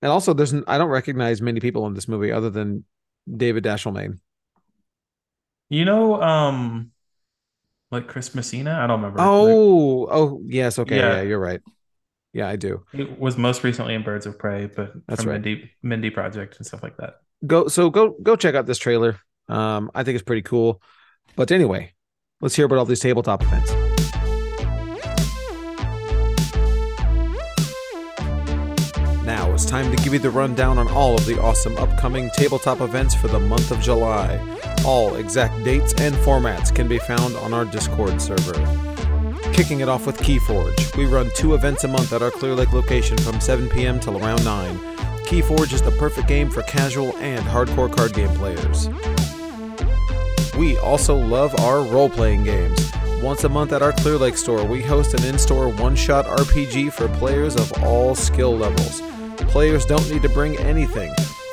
[0.00, 2.84] and also there's I don't recognize many people in this movie other than
[3.28, 4.18] David Dastmalchian.
[5.68, 6.92] You know, um,
[7.90, 8.72] like Chris Messina.
[8.80, 9.18] I don't remember.
[9.18, 11.16] Like, Oh, oh yes, okay, yeah.
[11.16, 11.22] Yeah.
[11.22, 11.60] you're right.
[12.32, 12.84] Yeah, I do.
[12.92, 15.42] It was most recently in Birds of Prey, but That's from right.
[15.42, 17.16] Mindy Mindy Project and stuff like that.
[17.46, 19.18] Go so go go check out this trailer.
[19.48, 20.80] Um, I think it's pretty cool.
[21.34, 21.92] But anyway,
[22.40, 23.72] let's hear about all these tabletop events.
[29.24, 32.80] Now it's time to give you the rundown on all of the awesome upcoming tabletop
[32.80, 34.40] events for the month of July.
[34.84, 38.52] All exact dates and formats can be found on our Discord server.
[39.52, 42.72] Kicking it off with Keyforge, we run two events a month at our Clear Lake
[42.72, 44.00] location from 7 p.m.
[44.00, 44.91] till around 9.
[45.32, 48.90] Keyforge is the perfect game for casual and hardcore card game players.
[50.58, 52.92] We also love our role playing games.
[53.22, 56.26] Once a month at our Clear Lake store, we host an in store one shot
[56.26, 59.00] RPG for players of all skill levels.
[59.48, 61.10] Players don't need to bring anything.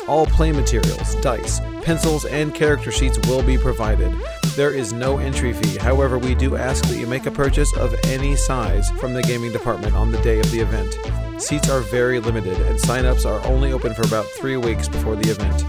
[0.09, 4.13] All play materials, dice, pencils, and character sheets will be provided.
[4.57, 7.95] There is no entry fee, however, we do ask that you make a purchase of
[8.07, 10.99] any size from the gaming department on the day of the event.
[11.39, 15.29] Seats are very limited, and sign-ups are only open for about three weeks before the
[15.31, 15.63] event.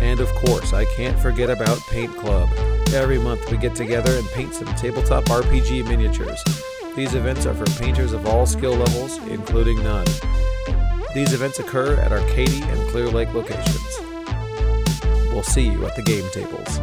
[0.00, 2.48] And of course, I can't forget about Paint Club.
[2.94, 6.42] Every month we get together and paint some tabletop RPG miniatures.
[6.94, 10.06] These events are for painters of all skill levels, including none.
[11.14, 13.98] These events occur at Katy and Clear Lake locations.
[15.30, 16.78] We'll see you at the game tables.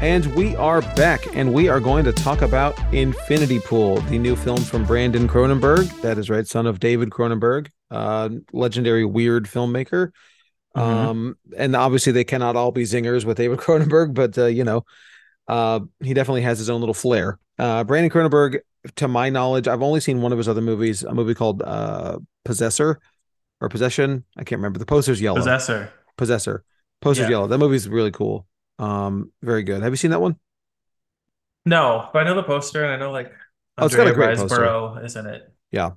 [0.00, 4.36] And we are back, and we are going to talk about Infinity Pool, the new
[4.36, 5.88] film from Brandon Cronenberg.
[6.02, 10.10] That is right, son of David Cronenberg, uh, legendary weird filmmaker.
[10.76, 10.80] Mhm.
[10.80, 14.84] Um, and obviously they cannot all be zingers with David Cronenberg, but uh, you know,
[15.48, 17.38] uh, he definitely has his own little flair.
[17.58, 18.58] Uh, Brandon Cronenberg,
[18.96, 22.18] to my knowledge, I've only seen one of his other movies, a movie called uh,
[22.44, 23.00] Possessor
[23.62, 24.24] or Possession.
[24.36, 24.78] I can't remember.
[24.78, 25.38] The poster's yellow.
[25.38, 25.90] Possessor.
[26.18, 26.62] Possessor.
[27.00, 27.30] Poster's Yeah.
[27.30, 27.46] yellow.
[27.46, 28.46] That movie's really cool.
[28.78, 29.82] Um, very good.
[29.82, 30.36] Have you seen that one?
[31.66, 33.32] No, but I know the poster and I know like
[33.78, 35.00] Oh, it's got a great poster.
[35.04, 35.52] Is in it.
[35.72, 35.92] Yeah.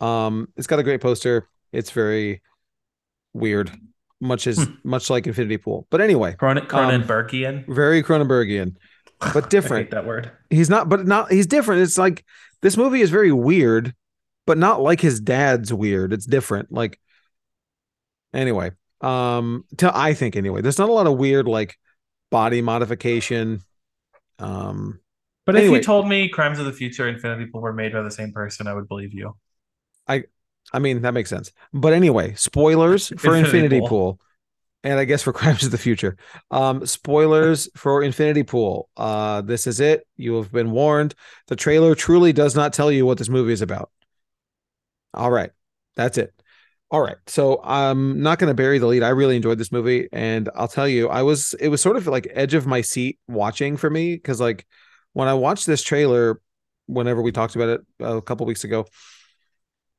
[0.00, 1.48] Um, it's got a great poster.
[1.72, 2.42] It's very
[3.32, 3.70] weird,
[4.20, 4.72] much as Hmm.
[4.84, 5.86] much like Infinity Pool.
[5.90, 7.66] But anyway, Cronen- Um, Cronenbergian.
[7.66, 8.76] very Cronenbergian,
[9.20, 9.84] but I different.
[9.86, 10.30] hate that word.
[10.50, 12.24] he's not but not he's different it's like
[12.62, 13.94] this movie is very weird
[14.46, 17.00] but not like his dad's weird it's different like
[18.32, 18.70] anyway
[19.00, 21.76] um to i think anyway there's not a lot of weird like
[22.30, 23.62] body modification
[24.38, 25.00] um
[25.46, 25.78] But Anyway.
[25.78, 28.10] if you told me Crimes of the Future and Infinity Pool were made by the
[28.10, 29.36] same person, I would believe you.
[30.08, 30.24] i
[30.72, 33.88] I mean that makes sense but anyway spoilers for Infinity infinity Pool.
[33.88, 34.20] pool.
[34.84, 36.16] and i guess for crimes of the future
[36.50, 41.14] um spoilers for infinity pool uh this is it you have been warned
[41.48, 43.90] the trailer truly does not tell you what this movie is about
[45.14, 45.50] all right
[45.94, 46.32] that's it
[46.90, 50.08] all right so i'm not going to bury the lead i really enjoyed this movie
[50.12, 53.18] and i'll tell you i was it was sort of like edge of my seat
[53.26, 54.66] watching for me because like
[55.12, 56.40] when i watched this trailer
[56.86, 58.86] whenever we talked about it a couple weeks ago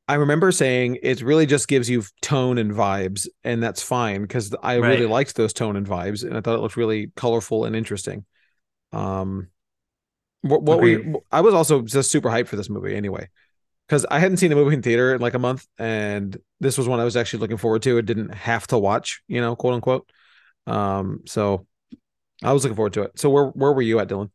[0.09, 4.55] I remember saying it really just gives you tone and vibes, and that's fine because
[4.63, 7.75] I really liked those tone and vibes, and I thought it looked really colorful and
[7.75, 8.23] interesting.
[8.93, 9.49] Um,
[10.41, 13.27] what what we I was also just super hyped for this movie anyway.
[13.88, 16.88] Because I hadn't seen a movie in theater in like a month, and this was
[16.88, 17.97] one I was actually looking forward to.
[17.97, 20.11] It didn't have to watch, you know, quote unquote.
[20.67, 21.67] Um, so
[22.43, 23.19] I was looking forward to it.
[23.19, 24.31] So where where were you at, Dylan?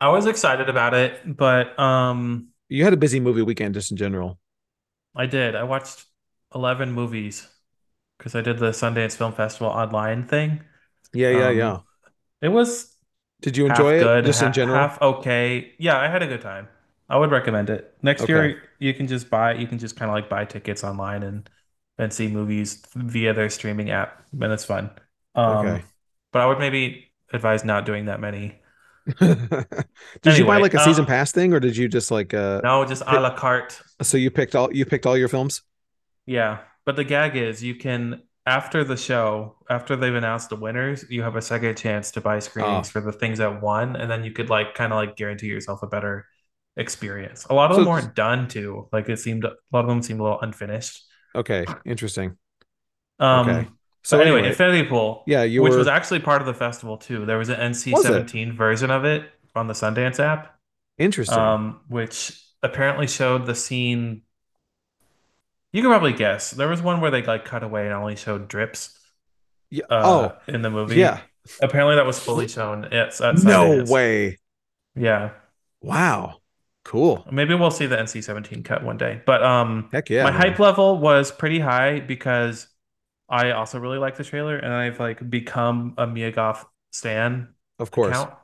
[0.00, 3.96] I was excited about it, but um, You had a busy movie weekend just in
[3.96, 4.40] general.
[5.14, 5.54] I did.
[5.54, 6.04] I watched
[6.54, 7.48] 11 movies
[8.18, 10.64] because I did the Sundance Film Festival online thing.
[11.12, 11.78] Yeah, yeah, Um, yeah.
[12.42, 12.96] It was
[13.42, 14.90] Did you half enjoy it good, just in general?
[14.90, 15.74] half okay.
[15.78, 16.68] Yeah, I had a good time.
[17.12, 17.96] I would recommend it.
[18.02, 18.28] Next Okay.
[18.28, 21.50] year, you can just buy, you can just kind of like buy tickets online and
[21.98, 24.90] and see movies via their streaming app, and it's fun.
[25.36, 25.84] Um, Okay.
[26.32, 28.60] but I would maybe advise not doing that many.
[30.22, 32.62] Did you buy like a season uh, pass thing, or did you just like uh?
[32.62, 33.82] No, just a la carte.
[34.02, 35.62] So you picked all you picked all your films?
[36.26, 41.04] Yeah, but the gag is you can after the show, after they've announced the winners,
[41.08, 42.90] you have a second chance to buy screenings Ah.
[42.90, 45.82] for the things that won, and then you could like kind of like guarantee yourself
[45.82, 46.26] a better
[46.76, 47.44] experience.
[47.50, 48.88] A lot of So- them weren't done too.
[48.92, 51.02] Like it seemed a lot of them seemed a little unfinished.
[51.34, 52.36] Okay, interesting.
[53.18, 53.64] Um Okay.
[54.02, 56.54] so So anyway, anyway, Infinity Pool, yeah, you which were was actually part of the
[56.54, 57.24] festival too.
[57.26, 60.58] There was an NC-17 version of it on the Sundance app.
[60.98, 61.38] interesting.
[61.38, 64.22] um, which apparently showed the scene.
[65.72, 66.50] You can probably guess.
[66.50, 68.98] There was one where they like cut away and only showed drips
[69.70, 69.84] yeah.
[69.88, 70.96] uh, oh, in the movie.
[70.96, 71.20] yeah.
[71.60, 74.38] Apparently that was fully shown at No way.
[74.94, 75.30] Yeah.
[75.80, 76.41] Wow.
[76.84, 77.24] Cool.
[77.30, 79.22] Maybe we'll see the NC-17 cut one day.
[79.24, 80.24] But um, Heck yeah.
[80.24, 80.40] my man.
[80.40, 82.66] hype level was pretty high because
[83.28, 87.90] I also really like the trailer and I've like become a Mia Goth stan Of
[87.90, 88.10] course.
[88.10, 88.34] account.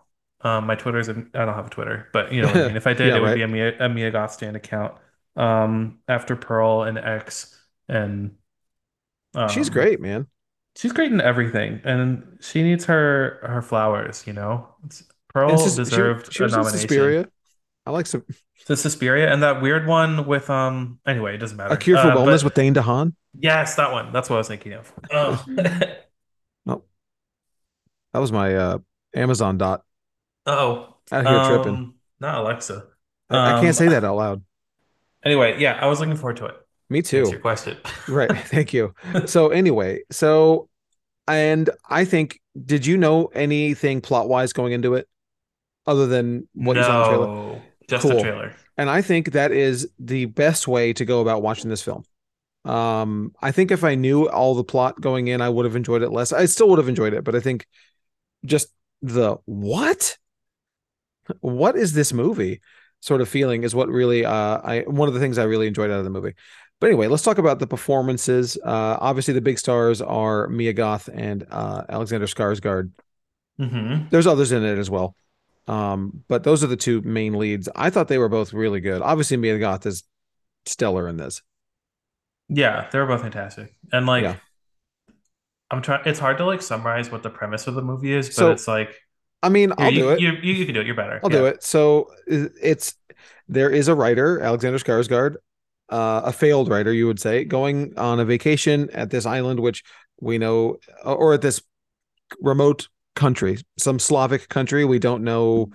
[0.42, 2.76] Um, my Twitter's I don't have a Twitter, but you know what I mean.
[2.76, 3.34] If I did, Yeah, it would right.
[3.34, 4.94] be a Mia, a Mia Goth stand account.
[5.36, 7.56] Um, after Pearl and X,
[7.88, 8.36] and
[9.50, 10.26] She's um, great, man.
[10.76, 14.26] She's great in everything, and she needs her her flowers.
[14.26, 17.26] You know, It's- Pearl Sus- she- deserved she, a nomination.
[17.88, 17.90] Suspiria.
[17.90, 18.24] I like some,
[18.66, 20.98] The Suspiria and that weird one with um.
[21.06, 21.72] Anyway, it doesn't matter.
[21.74, 23.14] A Cure for Uh, but- Wellness with Dane DeHaan.
[23.38, 24.12] yes, that one.
[24.12, 24.92] That's what I was thinking of.
[25.12, 25.56] Um,
[28.14, 28.78] That was my uh,
[29.14, 29.82] Amazon dot.
[30.46, 31.74] oh, Out here tripping.
[31.74, 32.84] um, not Alexa.
[33.28, 34.42] I, I um, can't say that out loud.
[35.24, 36.54] Anyway, yeah, I was looking forward to it.
[36.88, 37.32] Me To answer too.
[37.32, 37.76] your question.
[38.08, 38.30] Right.
[38.46, 38.94] Thank you.
[39.26, 40.68] So anyway, so
[41.26, 45.08] and I think did you know anything plot wise going into it
[45.88, 47.62] other than what you saw in the trailer?
[47.88, 48.20] Just the Cool.
[48.20, 48.54] trailer.
[48.76, 52.04] And I think that is the best way to go about watching this film.
[52.64, 56.02] Um, I think if I knew all the plot going in, I would have enjoyed
[56.02, 56.32] it less.
[56.32, 57.66] I still would have enjoyed it, but I think
[58.44, 58.68] just
[59.02, 60.18] the what?
[61.40, 62.60] What is this movie?
[63.00, 65.90] Sort of feeling is what really uh I one of the things I really enjoyed
[65.90, 66.34] out of the movie.
[66.80, 68.58] But anyway, let's talk about the performances.
[68.64, 72.90] Uh obviously the big stars are Mia Goth and uh Alexander Skarsgård.
[73.58, 75.14] hmm There's others in it as well.
[75.68, 77.68] Um, but those are the two main leads.
[77.76, 79.02] I thought they were both really good.
[79.02, 80.02] Obviously, Mia Goth is
[80.66, 81.42] stellar in this.
[82.48, 83.74] Yeah, they were both fantastic.
[83.92, 84.36] And like, Yeah.
[85.70, 86.02] I'm trying.
[86.06, 88.66] It's hard to like summarize what the premise of the movie is, but So, it's
[88.66, 88.96] like
[89.42, 90.20] I mean, I'll you, do it.
[90.20, 90.86] You, you you can do it.
[90.86, 91.20] You're better.
[91.22, 91.38] I'll Yeah.
[91.38, 91.62] do it.
[91.62, 92.94] So it's
[93.48, 95.36] there is a writer, Alexander Skarsgård,
[95.90, 99.84] uh, a failed writer, you would say, going on a vacation at this island, which
[100.20, 101.62] we know, or at this
[102.40, 102.88] remote
[103.18, 104.84] country, some Slavic country.
[104.84, 105.70] We don't know.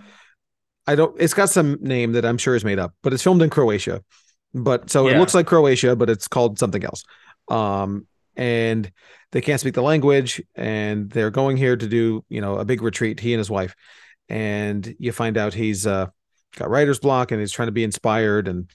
[0.88, 1.16] I don't.
[1.20, 4.02] It's got some name that I'm sure is made up, but it's filmed in Croatia.
[4.54, 7.04] But so it looks like Croatia, but it's called something else.
[7.50, 8.92] Um, and
[9.32, 12.82] they can't speak the language, and they're going here to do, you know, a big
[12.82, 13.20] retreat.
[13.20, 13.76] He and his wife,
[14.30, 16.08] and you find out he's uh,
[16.56, 18.70] got writer's block, and he's trying to be inspired and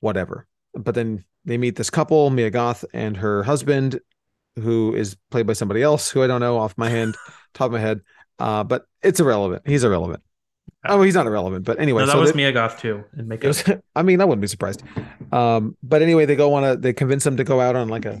[0.00, 0.46] whatever.
[0.74, 4.00] But then they meet this couple, Mia Goth and her husband,
[4.56, 7.16] who is played by somebody else who I don't know off my hand,
[7.56, 8.00] top of my head.
[8.38, 9.62] Uh, but it's irrelevant.
[9.66, 10.22] He's irrelevant.
[10.84, 11.64] Oh, he's not irrelevant.
[11.64, 13.64] But anyway, No, that so was they- Mia Goth too, and make was,
[13.96, 14.82] I mean, I wouldn't be surprised.
[15.32, 18.04] Um, but anyway, they go on a, they convince him to go out on like
[18.04, 18.20] a,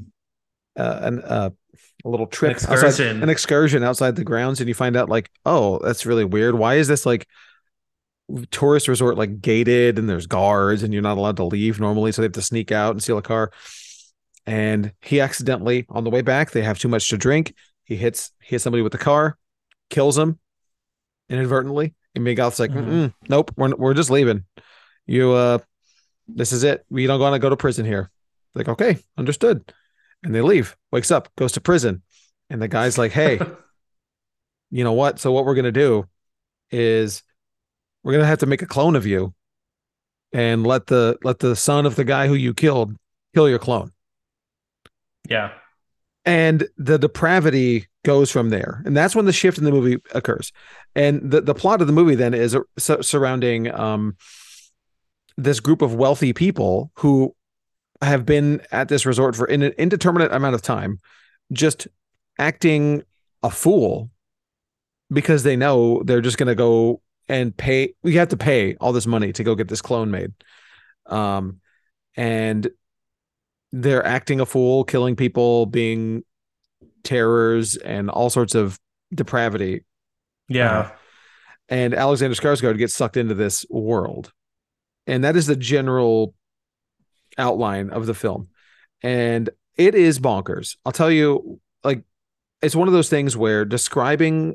[0.76, 1.50] uh, an, uh,
[2.04, 3.22] a little trip, outside- excursion.
[3.22, 6.54] an excursion outside the grounds, and you find out like, oh, that's really weird.
[6.56, 7.26] Why is this like
[8.50, 12.22] tourist resort like gated and there's guards and you're not allowed to leave normally, so
[12.22, 13.52] they have to sneak out and steal a car.
[14.46, 17.54] And he accidentally, on the way back, they have too much to drink.
[17.86, 19.38] He hits hits somebody with the car,
[19.88, 20.38] kills him
[21.30, 21.94] inadvertently.
[22.14, 22.84] And Miguel's like, Mhm.
[22.86, 24.44] "Mm-mm, nope, we're we're just leaving.
[25.06, 25.58] You uh,
[26.28, 26.84] this is it.
[26.90, 28.10] We don't want to go to prison here.
[28.54, 29.72] Like, okay, understood.
[30.22, 30.76] And they leave.
[30.90, 32.02] Wakes up, goes to prison,
[32.50, 33.38] and the guy's like, hey,
[34.70, 35.18] you know what?
[35.20, 36.08] So what we're gonna do
[36.70, 37.22] is
[38.02, 39.32] we're gonna have to make a clone of you,
[40.32, 42.96] and let the let the son of the guy who you killed
[43.34, 43.92] kill your clone.
[45.28, 45.52] yeah.
[46.26, 50.52] And the depravity goes from there and that's when the shift in the movie occurs
[50.94, 54.14] and the, the plot of the movie then is uh, surrounding um
[55.36, 57.34] this group of wealthy people who
[58.02, 61.00] have been at this resort for an indeterminate amount of time,
[61.52, 61.86] just
[62.38, 63.02] acting
[63.42, 64.10] a fool
[65.10, 67.94] because they know they're just going to go and pay.
[68.02, 70.32] We have to pay all this money to go get this clone made.
[71.06, 71.60] Um,
[72.16, 72.68] and
[73.72, 76.22] they're acting a fool, killing people, being
[77.02, 78.78] terrors, and all sorts of
[79.14, 79.84] depravity.
[80.48, 80.78] Yeah.
[80.78, 80.90] Uh,
[81.68, 84.32] and Alexander Skarsgård gets sucked into this world.
[85.06, 86.34] And that is the general
[87.38, 88.48] outline of the film.
[89.02, 90.76] And it is bonkers.
[90.84, 92.02] I'll tell you, like,
[92.62, 94.54] it's one of those things where describing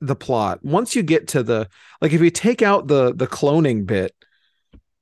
[0.00, 1.68] the plot, once you get to the
[2.00, 4.12] like if you take out the the cloning bit,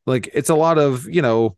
[0.07, 1.57] like it's a lot of, you know,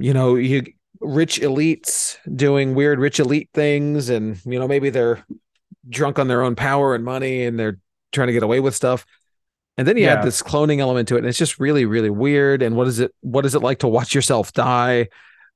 [0.00, 0.64] you know, you
[1.00, 5.24] rich elites doing weird rich elite things and you know maybe they're
[5.88, 7.78] drunk on their own power and money and they're
[8.12, 9.06] trying to get away with stuff.
[9.78, 10.14] And then you yeah.
[10.14, 12.62] add this cloning element to it and it's just really really weird.
[12.62, 15.08] And what is it what is it like to watch yourself die?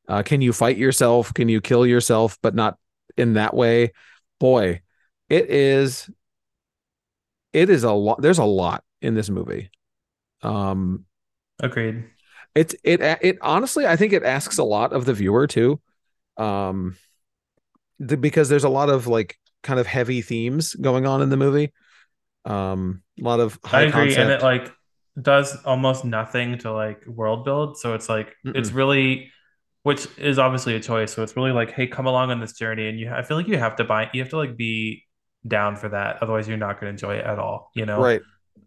[0.09, 1.32] Uh, can you fight yourself?
[1.34, 2.78] Can you kill yourself but not
[3.16, 3.92] in that way?
[4.40, 4.80] Boy
[5.28, 6.11] it is
[7.53, 9.70] it is a lot there's a lot in this movie.
[10.42, 11.05] Um
[11.61, 12.05] agreed
[12.55, 15.80] it's it it honestly i think it asks a lot of the viewer too.
[16.36, 16.96] Um
[17.98, 21.36] the, because there's a lot of like kind of heavy themes going on in the
[21.36, 21.72] movie.
[22.44, 24.18] Um a lot of high i agree concept.
[24.18, 24.72] and it like
[25.20, 27.78] does almost nothing to like world build.
[27.78, 28.57] So it's like Mm-mm.
[28.57, 29.30] it's really
[29.82, 31.12] which is obviously a choice.
[31.12, 32.88] So it's really like hey come along on this journey.
[32.88, 35.05] And you i feel like you have to buy you have to like be
[35.46, 36.22] down for that.
[36.22, 38.00] Otherwise you're not going to enjoy it at all you know?
[38.00, 38.22] Right.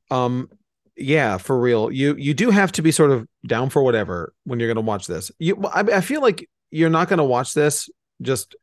[0.09, 0.49] Um
[0.97, 1.91] yeah, for real.
[1.91, 4.87] You you do have to be sort of down for whatever when you're going to
[4.87, 5.31] watch this.
[5.39, 7.89] You I, I feel like you're not going to watch this
[8.21, 8.55] just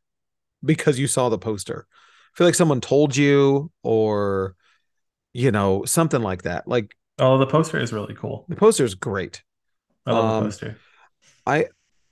[0.63, 1.87] because you saw the poster.
[1.89, 4.55] I feel like someone told you or
[5.33, 6.67] you know, something like that.
[6.67, 8.45] Like Oh, the poster is really cool.
[8.49, 9.43] The poster is great.
[10.05, 10.77] I love um, the poster.
[11.45, 11.67] I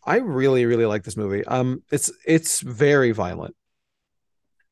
[0.06, 1.46] I really really like this movie.
[1.46, 3.56] Um it's it's very violent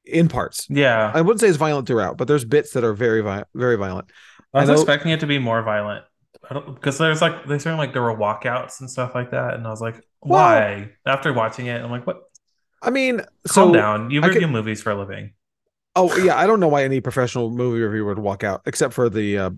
[0.05, 0.67] in parts.
[0.69, 1.11] Yeah.
[1.13, 4.11] I wouldn't say it's violent throughout, but there's bits that are very vi- very violent.
[4.53, 6.03] I was I expecting it to be more violent
[6.49, 9.69] because there's like they saying like there were walkouts and stuff like that, and I
[9.69, 10.89] was like, why?
[11.05, 12.23] Well, After watching it, I'm like, what?
[12.81, 14.11] I mean, calm so down.
[14.11, 15.33] You review could, movies for a living.
[15.95, 19.09] Oh yeah, I don't know why any professional movie reviewer would walk out except for
[19.09, 19.49] the uh,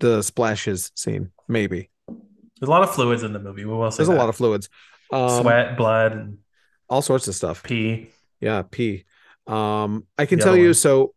[0.00, 1.90] the splashes scene, maybe.
[2.08, 3.64] There's a lot of fluids in the movie.
[3.64, 4.16] We will say there's that.
[4.16, 4.68] a lot of fluids,
[5.12, 6.38] um, sweat, blood, and
[6.88, 7.62] all sorts of stuff.
[7.62, 8.10] Pee.
[8.40, 9.04] Yeah, pee.
[9.46, 10.68] Um, I can the tell you.
[10.68, 10.74] One.
[10.74, 11.14] So,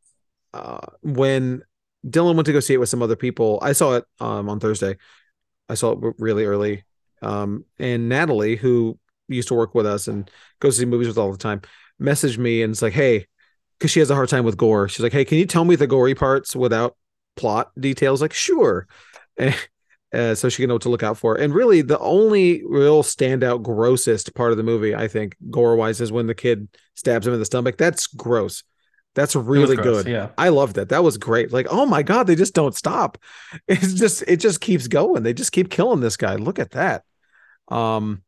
[0.53, 1.63] uh, when
[2.06, 3.60] Dylan went to go see it with some other people.
[3.62, 4.98] I saw it um, on Thursday.
[5.70, 6.84] I saw it really early.
[7.22, 10.30] Um, and Natalie, who used to work with us and
[10.60, 11.62] goes to see movies with all the time,
[12.02, 13.26] messaged me and it's like, hey,
[13.78, 14.88] because she has a hard time with gore.
[14.88, 16.95] She's like, hey, can you tell me the gory parts without
[17.36, 18.22] plot details?
[18.22, 18.88] Like, sure.
[19.39, 21.36] uh, so she can know what to look out for.
[21.36, 26.02] And really, the only real standout, grossest part of the movie, I think, gore wise,
[26.02, 27.78] is when the kid stabs him in the stomach.
[27.78, 28.64] That's gross.
[29.18, 30.11] That's really gross, good.
[30.11, 30.30] Yeah.
[30.38, 30.89] I loved that.
[30.89, 31.51] That was great.
[31.51, 33.18] Like, oh my God, they just don't stop.
[33.68, 35.24] It's just, it just keeps going.
[35.24, 36.36] They just keep killing this guy.
[36.36, 37.03] Look at that.
[37.68, 38.22] Um,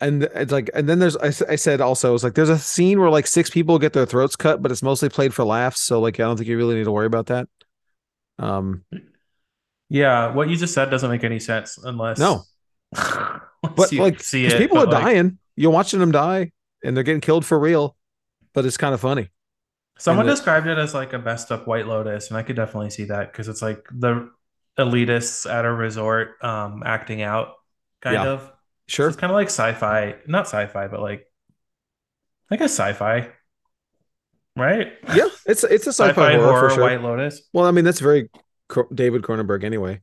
[0.00, 2.98] and it's like, and then there's, I, I said also, it's like, there's a scene
[2.98, 5.80] where like six people get their throats cut, but it's mostly played for laughs.
[5.80, 7.48] So, like, I don't think you really need to worry about that.
[8.40, 8.84] Um,
[9.88, 12.42] yeah, what you just said doesn't make any sense unless no,
[12.92, 15.04] but like, see it, people are like...
[15.04, 15.38] dying.
[15.54, 16.50] You're watching them die,
[16.82, 17.96] and they're getting killed for real.
[18.52, 19.30] But it's kind of funny.
[19.98, 22.90] Someone the, described it as like a messed up White Lotus, and I could definitely
[22.90, 24.30] see that because it's like the
[24.78, 27.54] elitists at a resort um, acting out,
[28.02, 28.52] kind yeah, of.
[28.88, 29.06] Sure.
[29.06, 31.26] So it's kind of like sci-fi, not sci-fi, but like
[32.50, 33.30] I guess sci-fi,
[34.54, 34.92] right?
[35.14, 36.82] Yeah, it's it's a sci-fi, sci-fi horror, horror sure.
[36.84, 37.42] White Lotus.
[37.52, 38.28] Well, I mean that's very
[38.92, 40.00] David Cronenberg anyway.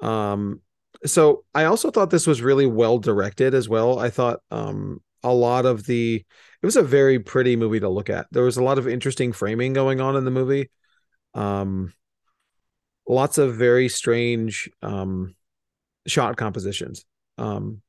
[0.00, 0.62] Um,
[1.04, 3.98] so I also thought this was really well directed as well.
[3.98, 6.24] I thought um, a lot of the
[6.62, 8.26] it was a very pretty movie to look at.
[8.30, 10.70] There was a lot of interesting framing going on in the movie.
[11.34, 11.92] Um,
[13.08, 15.34] lots of very strange um,
[16.06, 17.04] shot compositions.
[17.38, 17.82] Um,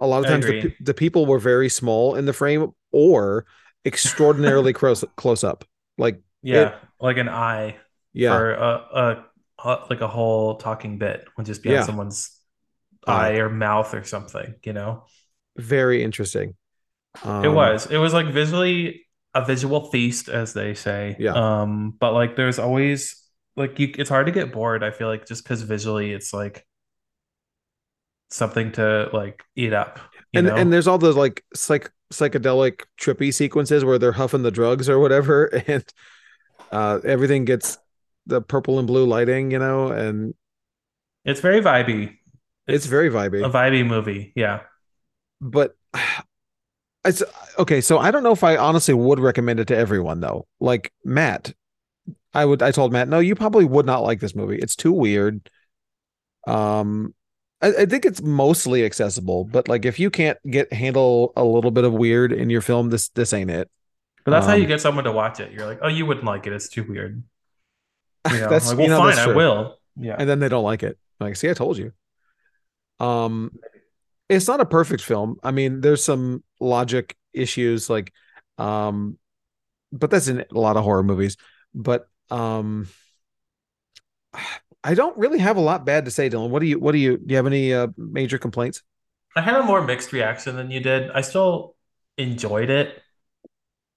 [0.00, 3.46] a lot of times the, the, people were very small in the frame or
[3.84, 5.64] extraordinarily close close up.
[5.98, 7.76] Like yeah, it, like an eye.
[8.12, 9.24] Yeah, for a, a,
[9.64, 11.80] a, like a whole talking bit would just be yeah.
[11.80, 12.36] on someone's
[13.06, 14.54] uh, eye or mouth or something.
[14.64, 15.04] You know,
[15.60, 16.54] very interesting.
[17.22, 17.86] Um, it was.
[17.86, 21.16] It was like visually a visual feast, as they say.
[21.18, 21.32] Yeah.
[21.34, 23.16] Um, but like there's always
[23.56, 26.66] like you it's hard to get bored, I feel like, just because visually it's like
[28.30, 29.98] something to like eat up.
[30.34, 30.56] and know?
[30.56, 34.98] and there's all those like psych psychedelic trippy sequences where they're huffing the drugs or
[34.98, 35.84] whatever, and
[36.72, 37.78] uh everything gets
[38.26, 40.34] the purple and blue lighting, you know, and
[41.24, 42.16] It's very vibey.
[42.66, 43.44] It's, very vibey.
[43.44, 44.32] a vibey movie.
[44.36, 44.60] Yeah.
[45.40, 45.76] But
[47.04, 47.22] it's
[47.58, 47.80] okay.
[47.80, 50.46] So I don't know if I honestly would recommend it to everyone though.
[50.60, 51.54] Like Matt,
[52.34, 52.62] I would.
[52.62, 54.58] I told Matt, no, you probably would not like this movie.
[54.58, 55.48] It's too weird.
[56.46, 57.14] Um,
[57.62, 61.70] I, I think it's mostly accessible, but like if you can't get handle a little
[61.70, 63.70] bit of weird in your film, this this ain't it.
[64.24, 65.52] But that's how you Um, get someone to watch it.
[65.52, 66.52] You're like, oh, you wouldn't like it.
[66.52, 67.22] It's too weird.
[68.28, 69.78] You know, that's like, you well, know fine, that's I will.
[69.96, 70.16] Yeah.
[70.18, 70.98] And then they don't like it.
[71.18, 71.92] Like, see, I told you.
[72.98, 73.52] Um,
[74.30, 75.36] it's not a perfect film.
[75.42, 78.12] I mean, there's some logic issues, like,
[78.58, 79.18] um,
[79.92, 81.36] but that's in a lot of horror movies.
[81.74, 82.88] But um,
[84.82, 86.48] I don't really have a lot bad to say, Dylan.
[86.48, 86.78] What do you?
[86.78, 87.18] What do you?
[87.18, 88.82] Do you have any uh, major complaints?
[89.36, 91.10] I had a more mixed reaction than you did.
[91.10, 91.76] I still
[92.16, 93.02] enjoyed it.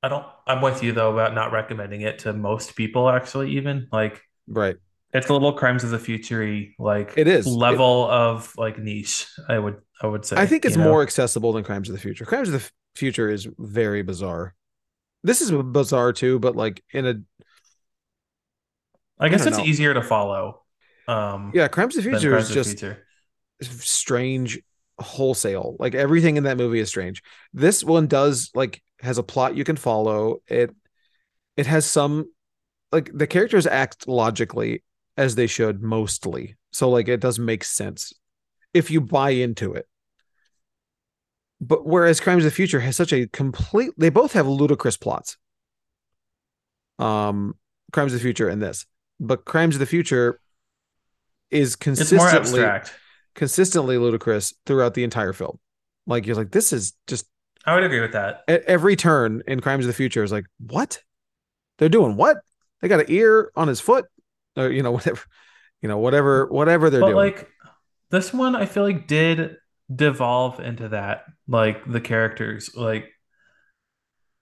[0.03, 3.87] I don't, I'm with you though about not recommending it to most people, actually, even.
[3.91, 4.75] Like, Right.
[5.13, 7.45] It's a little Crimes of the Future like It is.
[7.47, 10.35] It- level of like niche, I would, I would say.
[10.37, 10.89] I think it's you know?
[10.89, 12.25] more accessible than Crimes of the Future.
[12.25, 14.55] Crimes of the Future is very bizarre.
[15.23, 17.15] This is bizarre too, but like in a
[19.19, 19.63] I guess I it's know.
[19.63, 20.63] easier to follow.
[21.07, 23.05] Um, yeah, Crimes of the Future is just Future.
[23.61, 24.59] strange
[24.99, 25.75] wholesale.
[25.79, 27.21] Like everything in that movie is strange.
[27.53, 30.41] This one does like has a plot you can follow.
[30.47, 30.75] It
[31.55, 32.31] it has some
[32.91, 34.83] like the characters act logically
[35.17, 36.55] as they should mostly.
[36.71, 38.13] So like it doesn't make sense
[38.73, 39.87] if you buy into it.
[41.61, 45.37] But whereas Crimes of the Future has such a complete they both have ludicrous plots.
[46.99, 47.55] Um
[47.91, 48.85] Crimes of the Future and this.
[49.19, 50.39] But Crimes of the Future
[51.51, 52.93] is consistently abstract.
[53.35, 55.59] consistently ludicrous throughout the entire film.
[56.07, 57.27] Like you're like, this is just
[57.65, 58.41] I would agree with that.
[58.47, 61.01] at every turn in Crimes of the Future is like, what?
[61.77, 62.37] They're doing what?
[62.81, 64.05] They got an ear on his foot,
[64.57, 65.21] or you know whatever,
[65.81, 67.33] you know whatever whatever they're But doing.
[67.33, 67.49] like
[68.11, 69.57] this one, I feel like did
[69.93, 71.25] devolve into that.
[71.47, 73.09] Like the characters, like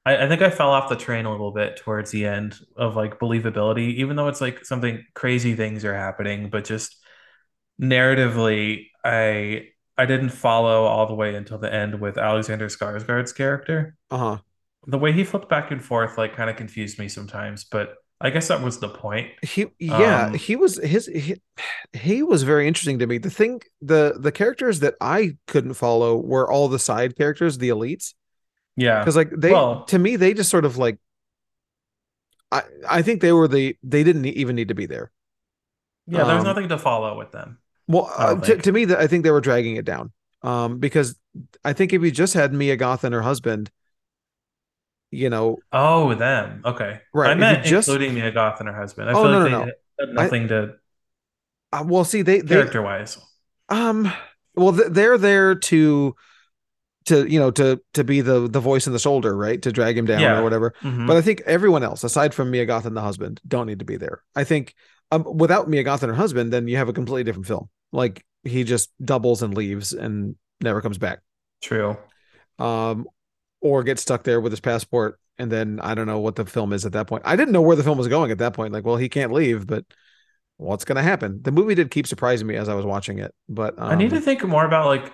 [0.05, 2.95] I, I think I fell off the train a little bit towards the end of
[2.95, 6.95] like believability, even though it's like something crazy things are happening, but just
[7.81, 13.97] narratively, I I didn't follow all the way until the end with Alexander Skarsgård's character.
[14.09, 14.37] uh huh.
[14.87, 18.29] The way he flipped back and forth like kind of confused me sometimes, but I
[18.29, 19.31] guess that was the point.
[19.41, 21.35] He yeah Um, he was his he,
[21.93, 23.17] he was very interesting to me.
[23.17, 27.69] The thing the the characters that I couldn't follow were all the side characters, the
[27.69, 28.13] elites.
[28.77, 28.99] Yeah.
[28.99, 30.97] because like they Well- to me they just sort of like
[32.51, 35.11] i i think they were the they didn't even need to be there
[36.07, 37.59] Yeah, there's Um, nothing to follow with them.
[37.87, 40.11] well uh, to, to me that i think they were dragging it down
[40.41, 41.15] um because
[41.65, 43.69] i think if you just had mia goth and her husband
[45.11, 46.61] you know Oh, them.
[46.65, 47.01] Okay.
[47.13, 49.09] Right, I meant just- including Mia Goth and her husband.
[49.09, 49.71] I Oh, feel no, like no, they no.
[50.07, 50.73] had nothing to
[51.73, 53.17] uh, well see they they character wise.
[53.69, 54.11] um
[54.55, 56.15] well they're there to
[57.05, 59.97] to you know to to be the the voice in the shoulder right to drag
[59.97, 60.39] him down Yeah.
[60.39, 61.07] or whatever Mhm.
[61.07, 63.85] But I think everyone else, aside from Mia Goth and the husband, don't need to
[63.85, 64.21] be there.
[64.35, 64.75] I think
[65.11, 67.69] um, without Mia Goth and her husband, then you have a completely different film.
[67.91, 71.19] Like he just doubles and leaves and never comes back,
[71.61, 71.97] True.
[72.59, 73.07] um,
[73.61, 75.19] or get stuck there with his passport.
[75.37, 77.23] And then I don't know what the film is at that point.
[77.25, 78.73] I didn't know where the film was going at that point.
[78.73, 79.85] Like, well, he can't leave, but
[80.57, 81.41] what's going to happen?
[81.43, 83.33] The movie did keep surprising me as I was watching it.
[83.49, 85.13] But um, I need to think more about like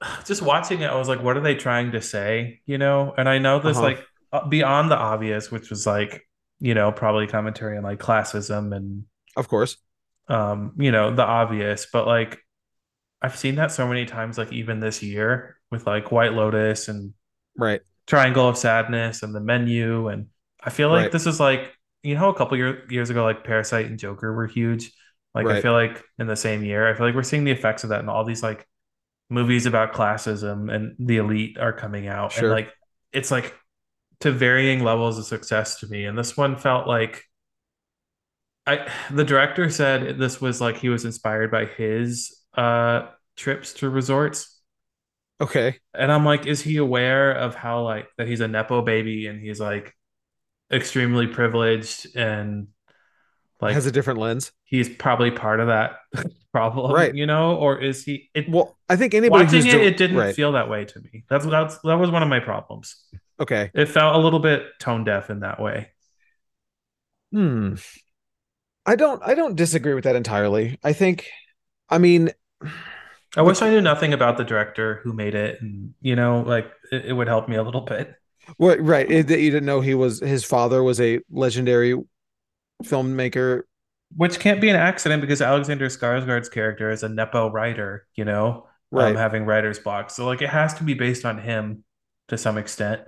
[0.26, 0.86] just watching it.
[0.90, 2.60] I was like, what are they trying to say?
[2.66, 3.82] You know, and I know this Uh-huh.
[3.82, 6.22] like uh, beyond the obvious, which was like
[6.60, 9.04] you know probably commentary on like classism and
[9.36, 9.76] of course,
[10.28, 12.38] um you know the obvious, but like
[13.22, 17.14] I've seen that so many times, like even this year with like White Lotus and
[17.58, 17.80] right?
[18.06, 20.08] Triangle of Sadness and the menu.
[20.08, 20.28] And
[20.62, 21.12] I feel like Right.
[21.12, 21.72] this is like,
[22.04, 24.92] you know, a couple year, years ago, like Parasite and Joker were huge.
[25.34, 27.84] Like, I feel like in the same year, I feel like we're seeing the effects
[27.84, 28.68] of that in all these like
[29.30, 32.32] movies about classism and the elite are coming out.
[32.32, 32.44] Sure.
[32.44, 32.72] And like,
[33.12, 33.54] it's like
[34.20, 36.04] to varying levels of success to me.
[36.04, 37.24] And this one felt like,
[38.66, 43.88] I the director said this was like he was inspired by his uh trips to
[43.88, 44.51] resorts
[45.42, 49.26] Okay, and I'm like, is he aware of how like that he's a nepo baby
[49.26, 49.92] and he's like
[50.72, 52.68] extremely privileged and
[53.60, 55.96] like has a different lens, he's probably part of that
[56.52, 57.14] problem, Right.
[57.14, 57.56] you know?
[57.56, 60.34] Or is he it well, I think anybody watching who's it, it didn't right.
[60.34, 61.24] feel that way to me.
[61.28, 62.96] That's that's that was one of my problems.
[63.40, 63.70] okay.
[63.74, 65.88] It felt a little bit tone deaf in that way.
[67.32, 67.74] Hmm.
[68.84, 70.78] I don't I don't disagree with that entirely.
[70.82, 71.28] I think
[71.88, 72.30] I mean
[73.36, 76.70] I wish I knew nothing about the director who made it and you know, like
[76.90, 78.14] it, it would help me a little bit.
[78.58, 81.94] well, right, it, that you didn't know he was his father was a legendary
[82.84, 83.62] filmmaker
[84.16, 88.66] which can't be an accident because Alexander Skarsgård's character is a nepo writer, you know,
[88.94, 89.16] um, Right.
[89.16, 90.10] having writer's block.
[90.10, 91.84] So like it has to be based on him
[92.28, 93.02] to some extent.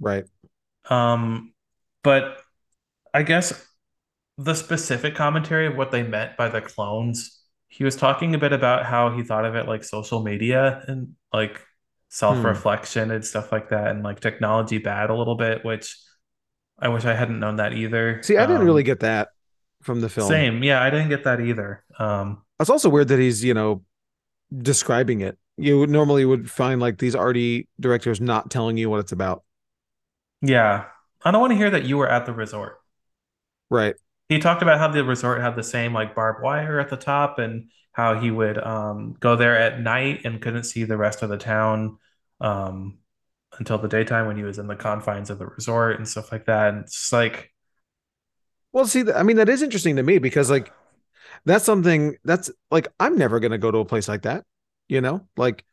[0.00, 0.24] Right.
[0.88, 1.52] Um,
[2.02, 2.38] but
[3.14, 3.66] I guess
[4.38, 7.39] the specific commentary of what they meant by the clones,
[7.70, 11.14] he was talking a bit about how he thought of it like social media and
[11.32, 11.62] like
[12.10, 15.96] self-reflection and stuff like that, and like technology bad a little bit, which
[16.78, 18.22] I wish I hadn't known that either.
[18.24, 19.30] See, I didn't Um, really get that
[19.82, 20.28] from the film.
[20.28, 21.84] Same, yeah, I didn't get that either.
[21.98, 23.82] Um, It's also weird that he's, you know,
[24.56, 25.38] describing it.
[25.58, 29.44] You would normally would find like these arty directors not telling you what it's about.
[30.42, 30.86] yeah,
[31.24, 32.78] I don't want to hear that you were at the resort.
[33.70, 33.96] Right.
[34.30, 37.40] He talked about how the resort had the same like barbed wire at the top
[37.40, 41.30] and how he would um, go there at night and couldn't see the rest of
[41.30, 41.98] the town
[42.40, 42.98] um,
[43.58, 46.46] until the daytime when he was in the confines of the resort and stuff like
[46.46, 46.74] that.
[46.74, 47.52] And it's like,
[48.72, 50.72] Well, see, I mean, that is interesting to me because like
[51.44, 54.44] that's something that's like I'm never gonna go to a place like that,
[54.88, 55.28] you know?
[55.36, 55.64] Like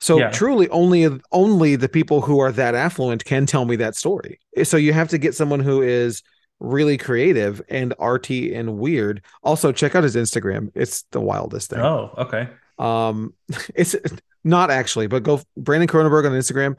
[0.00, 0.28] so Yeah.
[0.28, 4.40] truly only only the people who are that affluent can tell me that story.
[4.64, 6.22] So you have to get someone who is
[6.60, 9.22] really creative and arty and weird.
[9.42, 10.70] Also, check out his Instagram.
[10.74, 11.80] It's the wildest thing.
[11.80, 12.48] oh, okay.
[12.78, 13.34] Um,
[13.74, 13.96] it's
[14.44, 16.78] not actually, but go Brandon Cronenberg on Instagram.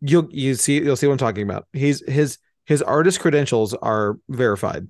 [0.00, 1.66] You'll you see you'll see what I'm talking about.
[1.72, 4.88] He's his his artist credentials are verified.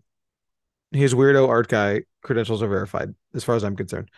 [0.92, 4.10] His weirdo art guy credentials are verified, as far as I'm concerned.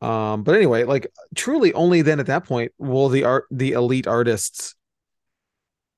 [0.00, 4.06] Um, but anyway, like truly, only then at that point will the art the elite
[4.06, 4.74] artists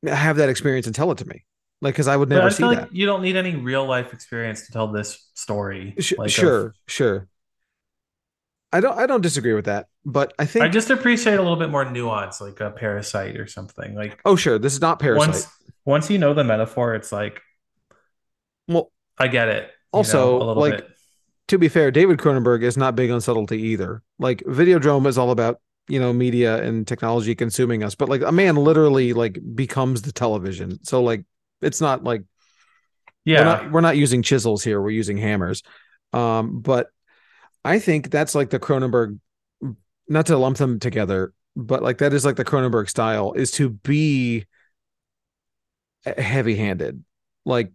[0.07, 1.45] have that experience and tell it to me.
[1.81, 2.95] Like, because I would never I see feel that.
[2.95, 5.95] you don't need any real life experience to tell this story.
[5.99, 7.29] Sh- Like, of- sure, sure.
[8.73, 11.57] I don't I don't disagree with that, but I think I just appreciate a little
[11.57, 13.95] bit more nuance, like a parasite or something.
[13.95, 15.29] Like oh sure, this is not Parasite.
[15.29, 15.47] once
[15.87, 17.41] once you know the metaphor, it's like
[18.67, 19.71] well, I get it.
[19.93, 20.91] Also, know, like, bit.
[21.49, 24.03] to be fair, David Cronenberg is not big on subtlety either.
[24.19, 28.33] Like Videodrome is all about, you know, media and technology consuming us, but like a
[28.33, 30.85] man literally like becomes the television.
[30.85, 31.25] So like
[31.61, 32.23] it's not like
[33.25, 35.63] Yeah, we're not we're not using chisels here, we're using hammers.
[36.13, 36.89] Um, but
[37.65, 39.19] I think that's like the Cronenberg
[40.09, 43.69] not to lump them together, but like that is like the Cronenberg style is to
[43.69, 44.47] be
[46.05, 47.05] heavy-handed.
[47.45, 47.73] Like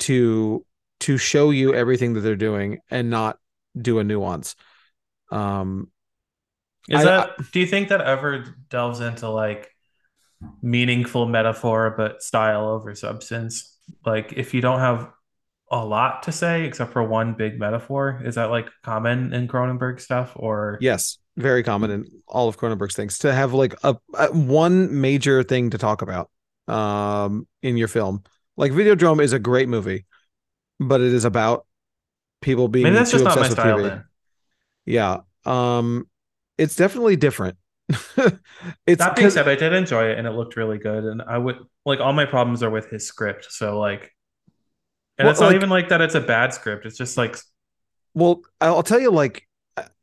[0.00, 0.64] to
[1.00, 3.38] to show you everything that they're doing and not
[3.80, 4.56] do a nuance.
[5.30, 5.90] Um
[6.88, 9.74] Is I- that do you think that ever delves into like
[10.62, 13.76] meaningful metaphor but style over substance?
[14.04, 15.10] Like if you don't have
[15.70, 20.00] a lot to say except for one big metaphor, is that like common in Cronenberg
[20.00, 24.26] stuff or yes, very common in all of Cronenberg's things to have like a, a
[24.32, 26.30] one major thing to talk about
[26.68, 28.22] um in your film.
[28.56, 30.06] Like Videodrome is a great movie,
[30.78, 31.66] but it is about
[32.40, 33.82] people being maybe that's too just not my obsessed with style TV.
[33.82, 34.04] then.
[34.86, 35.20] Yeah.
[35.44, 36.08] Um
[36.58, 37.56] it's definitely different.
[38.86, 41.04] It's That being said, I did enjoy it and it looked really good.
[41.04, 43.46] And I would like all my problems are with his script.
[43.50, 44.12] So like
[45.18, 46.86] and Well, it's not like- even like that it's a bad script.
[46.86, 47.36] It's just like
[48.14, 49.46] well, I'll tell you like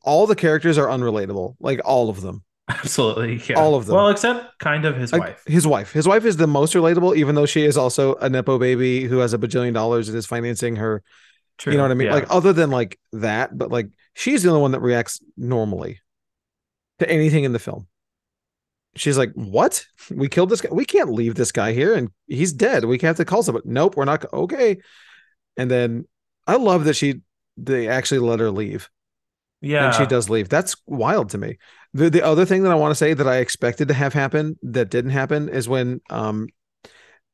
[0.04, 2.44] all the characters are unrelatable, like all of them.
[2.70, 3.60] absolutely yeah.
[3.60, 3.96] All of them.
[3.96, 5.44] Well, except kind of his Like, wife.
[5.46, 5.92] His wife.
[5.94, 9.20] His wife is the most relatable, even though she is also a nepo baby who
[9.20, 11.02] has a bajillion dollars and is financing her.
[11.58, 11.74] True.
[11.74, 12.08] You know what I mean?
[12.08, 12.14] Yeah.
[12.16, 16.02] Like other than like that, but like she's the only one that reacts normally
[17.00, 17.88] to anything in the film.
[18.96, 19.86] She's like, "What?
[20.10, 20.70] We killed this guy.
[20.72, 22.86] We can't leave this guy here, and he's dead.
[22.86, 24.26] We have to call someone." Nope, we're not.
[24.34, 24.78] Okay.
[25.56, 26.06] And then
[26.46, 27.22] I love that she
[27.58, 28.90] they actually let her leave,
[29.62, 29.86] yeah.
[29.86, 30.50] and she does leave.
[30.50, 31.58] That's wild to me.
[31.94, 34.58] The the other thing that I want to say that I expected to have happen
[34.64, 36.48] that didn't happen is when um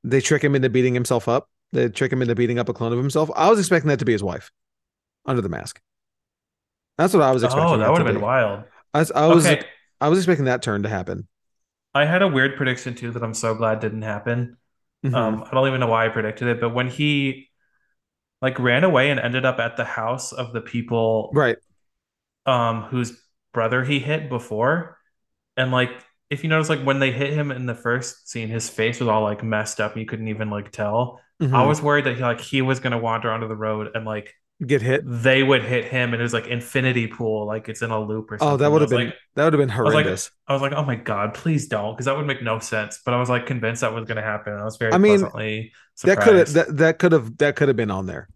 [0.03, 1.49] they trick him into beating himself up.
[1.72, 3.32] They trick him into beating up a clone of himself.
[3.36, 4.51] I was expecting that to be his wife
[5.26, 5.82] under the mask.
[6.97, 7.74] That's what I was expecting.
[7.74, 8.22] Oh, that it would have been be.
[8.22, 8.66] wild.
[8.94, 9.64] I was, I was okay.
[10.02, 11.28] I was expecting that turn to happen.
[11.94, 14.58] I had a weird prediction too that I'm so glad didn't happen.
[15.04, 15.14] Mhm.
[15.14, 17.50] Um, I don't even know why I predicted it, but when he
[18.41, 21.58] like ran away and ended up at the house of the people right.
[22.46, 23.14] um whose
[23.54, 24.98] brother he hit before,
[25.58, 25.91] and like
[26.30, 29.10] if you notice, like when they hit him in the first scene, his face was
[29.10, 31.22] all like messed up and you couldn't even like tell.
[31.52, 31.68] I Mhm.
[31.68, 34.34] was worried that he like he was gonna wander onto the road and like
[34.68, 35.03] get hit.
[35.05, 38.32] they would hit him and it was like infinity pool, like it's in a loop
[38.32, 38.53] or something.
[38.53, 40.32] Oh, that would have been like, that would have been was like, horrendous.
[40.47, 42.99] I was like, oh my god, please don't, because that would make no sense.
[43.05, 44.53] But I was like convinced that was going to happen.
[44.53, 47.68] I was very I mean, pleasantly that could have that that could have that could
[47.68, 48.28] have been on there.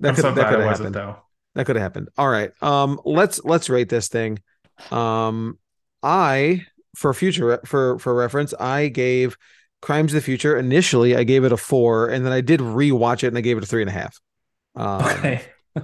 [0.00, 0.94] That I'm could so that could have happened.
[0.94, 1.16] though.
[1.54, 2.08] That could have happened.
[2.16, 2.50] All right.
[2.62, 4.40] Um let's let's rate this thing.
[4.90, 5.58] Um
[6.02, 6.62] I
[6.96, 9.36] for future for for reference, I gave
[9.80, 13.24] Crimes of the Future initially I gave it a four, and then I did rewatch
[13.24, 14.20] it and I gave it a three and a half.
[14.74, 15.42] Um, Okay.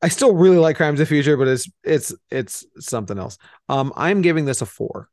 [0.00, 3.36] I still really like Crimes of the Future, but it's it's it's something else.
[3.68, 5.08] Um, I'm giving this a four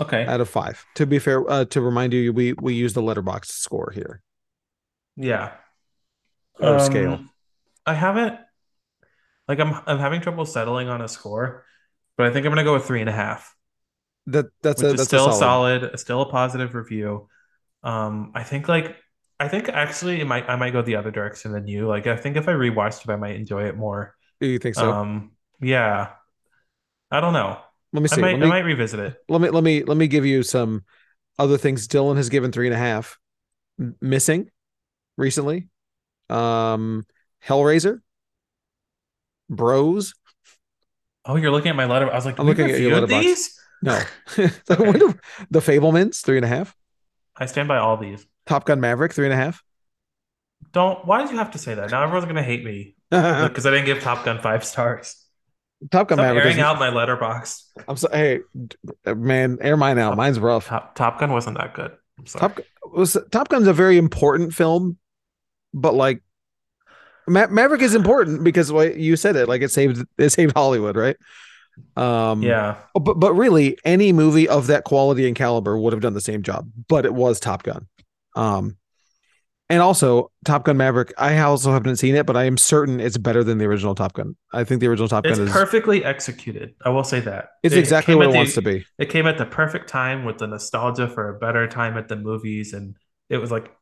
[0.00, 0.26] Okay.
[0.26, 0.84] out of five.
[0.96, 4.20] To be fair, uh, to remind you, we we use the Letterboxd score here.
[5.16, 5.52] Yeah.
[6.58, 7.20] Or scale.
[7.86, 8.38] I haven't
[9.46, 11.64] like I'm I'm having trouble settling on a score,
[12.16, 13.54] but I think I'm gonna go with three and a half.
[14.26, 15.80] That that's a that's still a solid.
[15.82, 16.00] solid.
[16.00, 17.28] still a positive review.
[17.84, 18.96] Um, I think like
[19.38, 21.86] I think actually it might I might go the other direction than you.
[21.86, 24.14] Like I think if I rewatched it, I might enjoy it more.
[24.40, 24.90] Do you think so?
[24.92, 26.10] Um, yeah.
[27.10, 27.58] I don't know.
[27.92, 28.20] let me I see.
[28.20, 29.16] might let I might revisit it.
[29.28, 30.84] let me let me let me give you some
[31.38, 31.86] other things.
[31.86, 33.18] Dylan has given three and a half.
[33.78, 34.50] M- Missing
[35.16, 35.68] recently.
[36.30, 37.06] Um,
[37.44, 38.00] Hellraiser.
[39.48, 40.14] Bros.
[41.24, 42.10] Oh, you're looking at my letter.
[42.10, 43.08] I was like, I'm looking at your Letterboxd.
[43.08, 43.60] these.
[43.82, 44.00] No.
[44.36, 46.74] the Fabelmans, three and a half.
[47.36, 48.26] I stand by all these.
[48.46, 49.62] Top Gun Maverick, three and a half.
[50.72, 51.04] Don't.
[51.04, 51.90] Why did you have to say that?
[51.90, 55.16] Now everyone's gonna hate me because I didn't give Top Gun five stars.
[55.90, 56.44] Top Gun Stop Maverick.
[56.46, 57.62] airing out my Letterboxd.
[57.86, 58.40] I'm so hey,
[59.06, 60.16] man, air mine out.
[60.16, 60.66] Mine's rough.
[60.66, 61.92] Top Top Gun wasn't that good.
[62.18, 62.40] I'm sorry.
[62.40, 62.60] Top
[62.92, 64.96] was Top Gun's a very important film,
[65.74, 66.22] but like
[67.28, 70.96] Ma- Maverick is important because what you said it like it saved it saved Hollywood,
[70.96, 71.16] right?
[71.96, 72.76] Um yeah.
[72.94, 76.42] but but really any movie of that quality and caliber would have done the same
[76.42, 77.86] job, but it was Top Gun.
[78.36, 78.76] Um
[79.68, 83.18] and also Top Gun Maverick, I also haven't seen it, but I am certain it's
[83.18, 84.36] better than the original Top Gun.
[84.52, 86.74] I think the original Top It's Gun is perfectly executed.
[86.84, 87.48] I will say that.
[87.64, 88.86] it's It exactly what it the- wants to be.
[88.98, 92.14] It came at the perfect time with the nostalgia for a better time at the
[92.14, 92.96] movies, and
[93.28, 93.72] it was like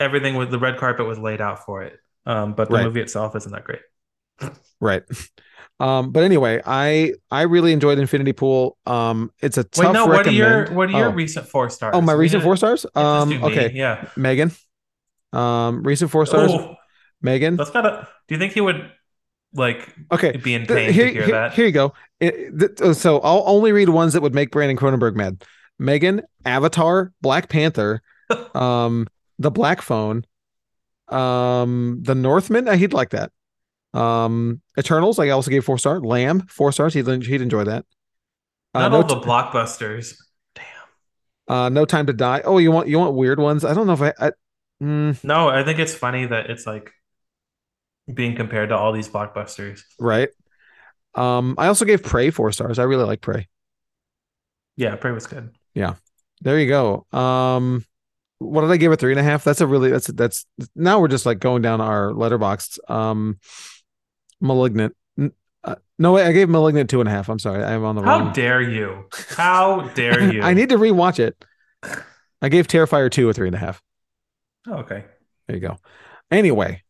[0.00, 1.96] everything with the red carpet was laid out for it.
[2.26, 2.84] Um, but the Right.
[2.86, 3.82] movie itself isn't that great.
[4.80, 5.04] Right.
[5.80, 8.76] Um, but anyway, I I really enjoyed Infinity Pool.
[8.86, 10.06] Um, it's a tough Wait, no.
[10.06, 10.70] What are your.
[10.72, 11.12] What are your Oh.
[11.12, 11.92] recent four stars?
[11.96, 12.84] Oh, my recent four stars.
[12.94, 14.08] Um, okay, Yeah.
[14.16, 14.52] Megan.
[15.32, 16.50] Um, recent four stars.
[16.52, 16.74] Oh,
[17.22, 17.56] Megan.
[17.56, 18.06] that's gotta.
[18.28, 18.90] Do you think he would
[19.54, 21.54] like Okay, be in pain here, to hear here, that?
[21.54, 21.92] here you go.
[22.20, 25.42] It- th- uh, so I'll only read ones that would make Brandon Cronenberg mad.
[25.78, 28.02] Megan, Avatar, Black Panther,
[28.54, 29.06] um,
[29.38, 30.24] The Black Phone,
[31.08, 32.66] um, The Northman.
[32.78, 33.32] He'd like that.
[33.92, 35.18] Um, Eternals.
[35.18, 36.00] like I also gave four star.
[36.00, 36.94] Lamb, four stars.
[36.94, 37.84] He'd he'd enjoy that.
[38.74, 40.16] Uh, Not no all the T- blockbusters.
[40.54, 40.64] Damn.
[41.48, 42.42] uh, no time to die.
[42.44, 43.64] Oh, you want you want weird ones?
[43.64, 44.12] I don't know if I.
[44.18, 44.32] I
[44.82, 46.92] mm, No, I think it's funny that it's like
[48.12, 49.82] being compared to all these blockbusters.
[49.98, 50.28] right.
[51.14, 52.78] Um, I also gave Prey four stars.
[52.78, 53.48] I really like Prey.
[54.76, 55.50] Yeah, Prey was good.
[55.74, 55.94] Yeah.
[56.42, 57.04] There you go.
[57.12, 57.84] Um,
[58.38, 59.00] what did I give it?
[59.00, 59.42] Three and a half.
[59.44, 62.78] That's a really that's that's now we're just like going down our Letterboxd.
[62.88, 63.38] Um,
[64.40, 64.96] malignant.
[65.62, 67.28] Uh, no, wait, I gave malignant two and a half.
[67.28, 68.18] I'm sorry, I'm on the wrong.
[68.18, 68.32] How wrong.
[68.32, 69.06] dare you?
[69.30, 70.42] How dare you?
[70.42, 71.44] I need to rewatch it.
[72.42, 73.82] I gave Terrifier two a three and a half.
[74.66, 75.04] Oh, okay.
[75.46, 75.76] There you go.
[76.30, 76.82] Anyway,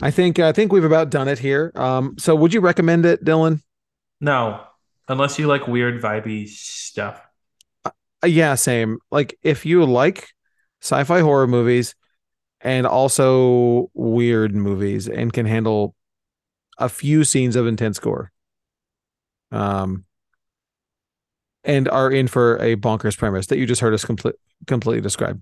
[0.00, 1.72] I think I think we've about done it here.
[1.74, 3.62] Um, so would you recommend it, Dylan?
[4.20, 4.60] No,
[5.08, 7.20] unless you like weird vibey stuff.
[7.84, 7.90] Uh,
[8.26, 8.98] yeah, same.
[9.10, 10.28] Like if you like
[10.80, 11.94] sci-fi horror movies
[12.60, 15.94] and also weird movies and can handle
[16.78, 18.32] a few scenes of intense gore.
[19.50, 20.04] Um
[21.64, 24.34] and are in for a bonkers premise that you just heard us complete,
[24.66, 25.40] completely describe.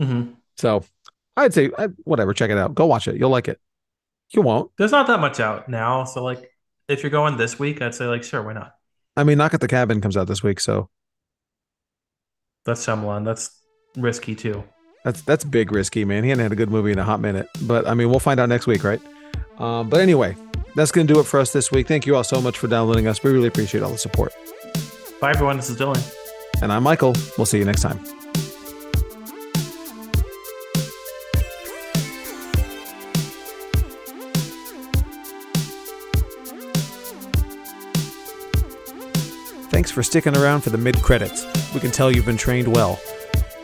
[0.00, 0.84] hmm So
[1.36, 1.70] I'd say
[2.04, 2.74] whatever, check it out.
[2.74, 3.16] Go watch it.
[3.16, 3.60] You'll like it.
[4.30, 4.70] You won't.
[4.78, 6.50] There's not that much out now, so like
[6.88, 8.74] if you're going this week, I'd say like sure, why not?
[9.16, 10.88] I mean, Knock at the Cabin comes out this week, so
[12.64, 13.24] That's Shyamalan.
[13.24, 13.60] That's
[13.96, 14.64] risky too.
[15.04, 16.22] That's that's big risky, man.
[16.22, 17.48] He hadn't had a good movie in a hot minute.
[17.60, 19.00] But I mean, we'll find out next week, right?
[19.62, 20.36] Um, but anyway,
[20.74, 21.86] that's gonna do it for us this week.
[21.86, 23.22] Thank you all so much for downloading us.
[23.22, 24.34] We really appreciate all the support.
[25.20, 25.56] Bye everyone.
[25.56, 26.02] This is Dylan.
[26.60, 27.14] And I'm Michael.
[27.38, 27.98] We'll see you next time.
[39.70, 41.46] Thanks for sticking around for the mid credits.
[41.72, 43.00] We can tell you've been trained well.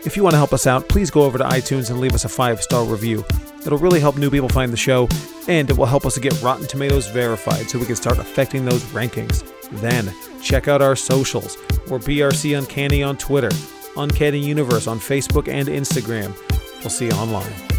[0.05, 2.25] If you want to help us out, please go over to iTunes and leave us
[2.25, 3.25] a five star review.
[3.65, 5.09] It'll really help new people find the show,
[5.49, 8.65] and it will help us to get Rotten Tomatoes verified so we can start affecting
[8.65, 9.45] those rankings.
[9.81, 10.13] Then,
[10.43, 11.59] check out our socials.
[11.89, 13.51] We're BRC Uncanny on Twitter,
[13.97, 16.35] Uncanny Universe on Facebook and Instagram.
[16.81, 17.78] We'll see you online.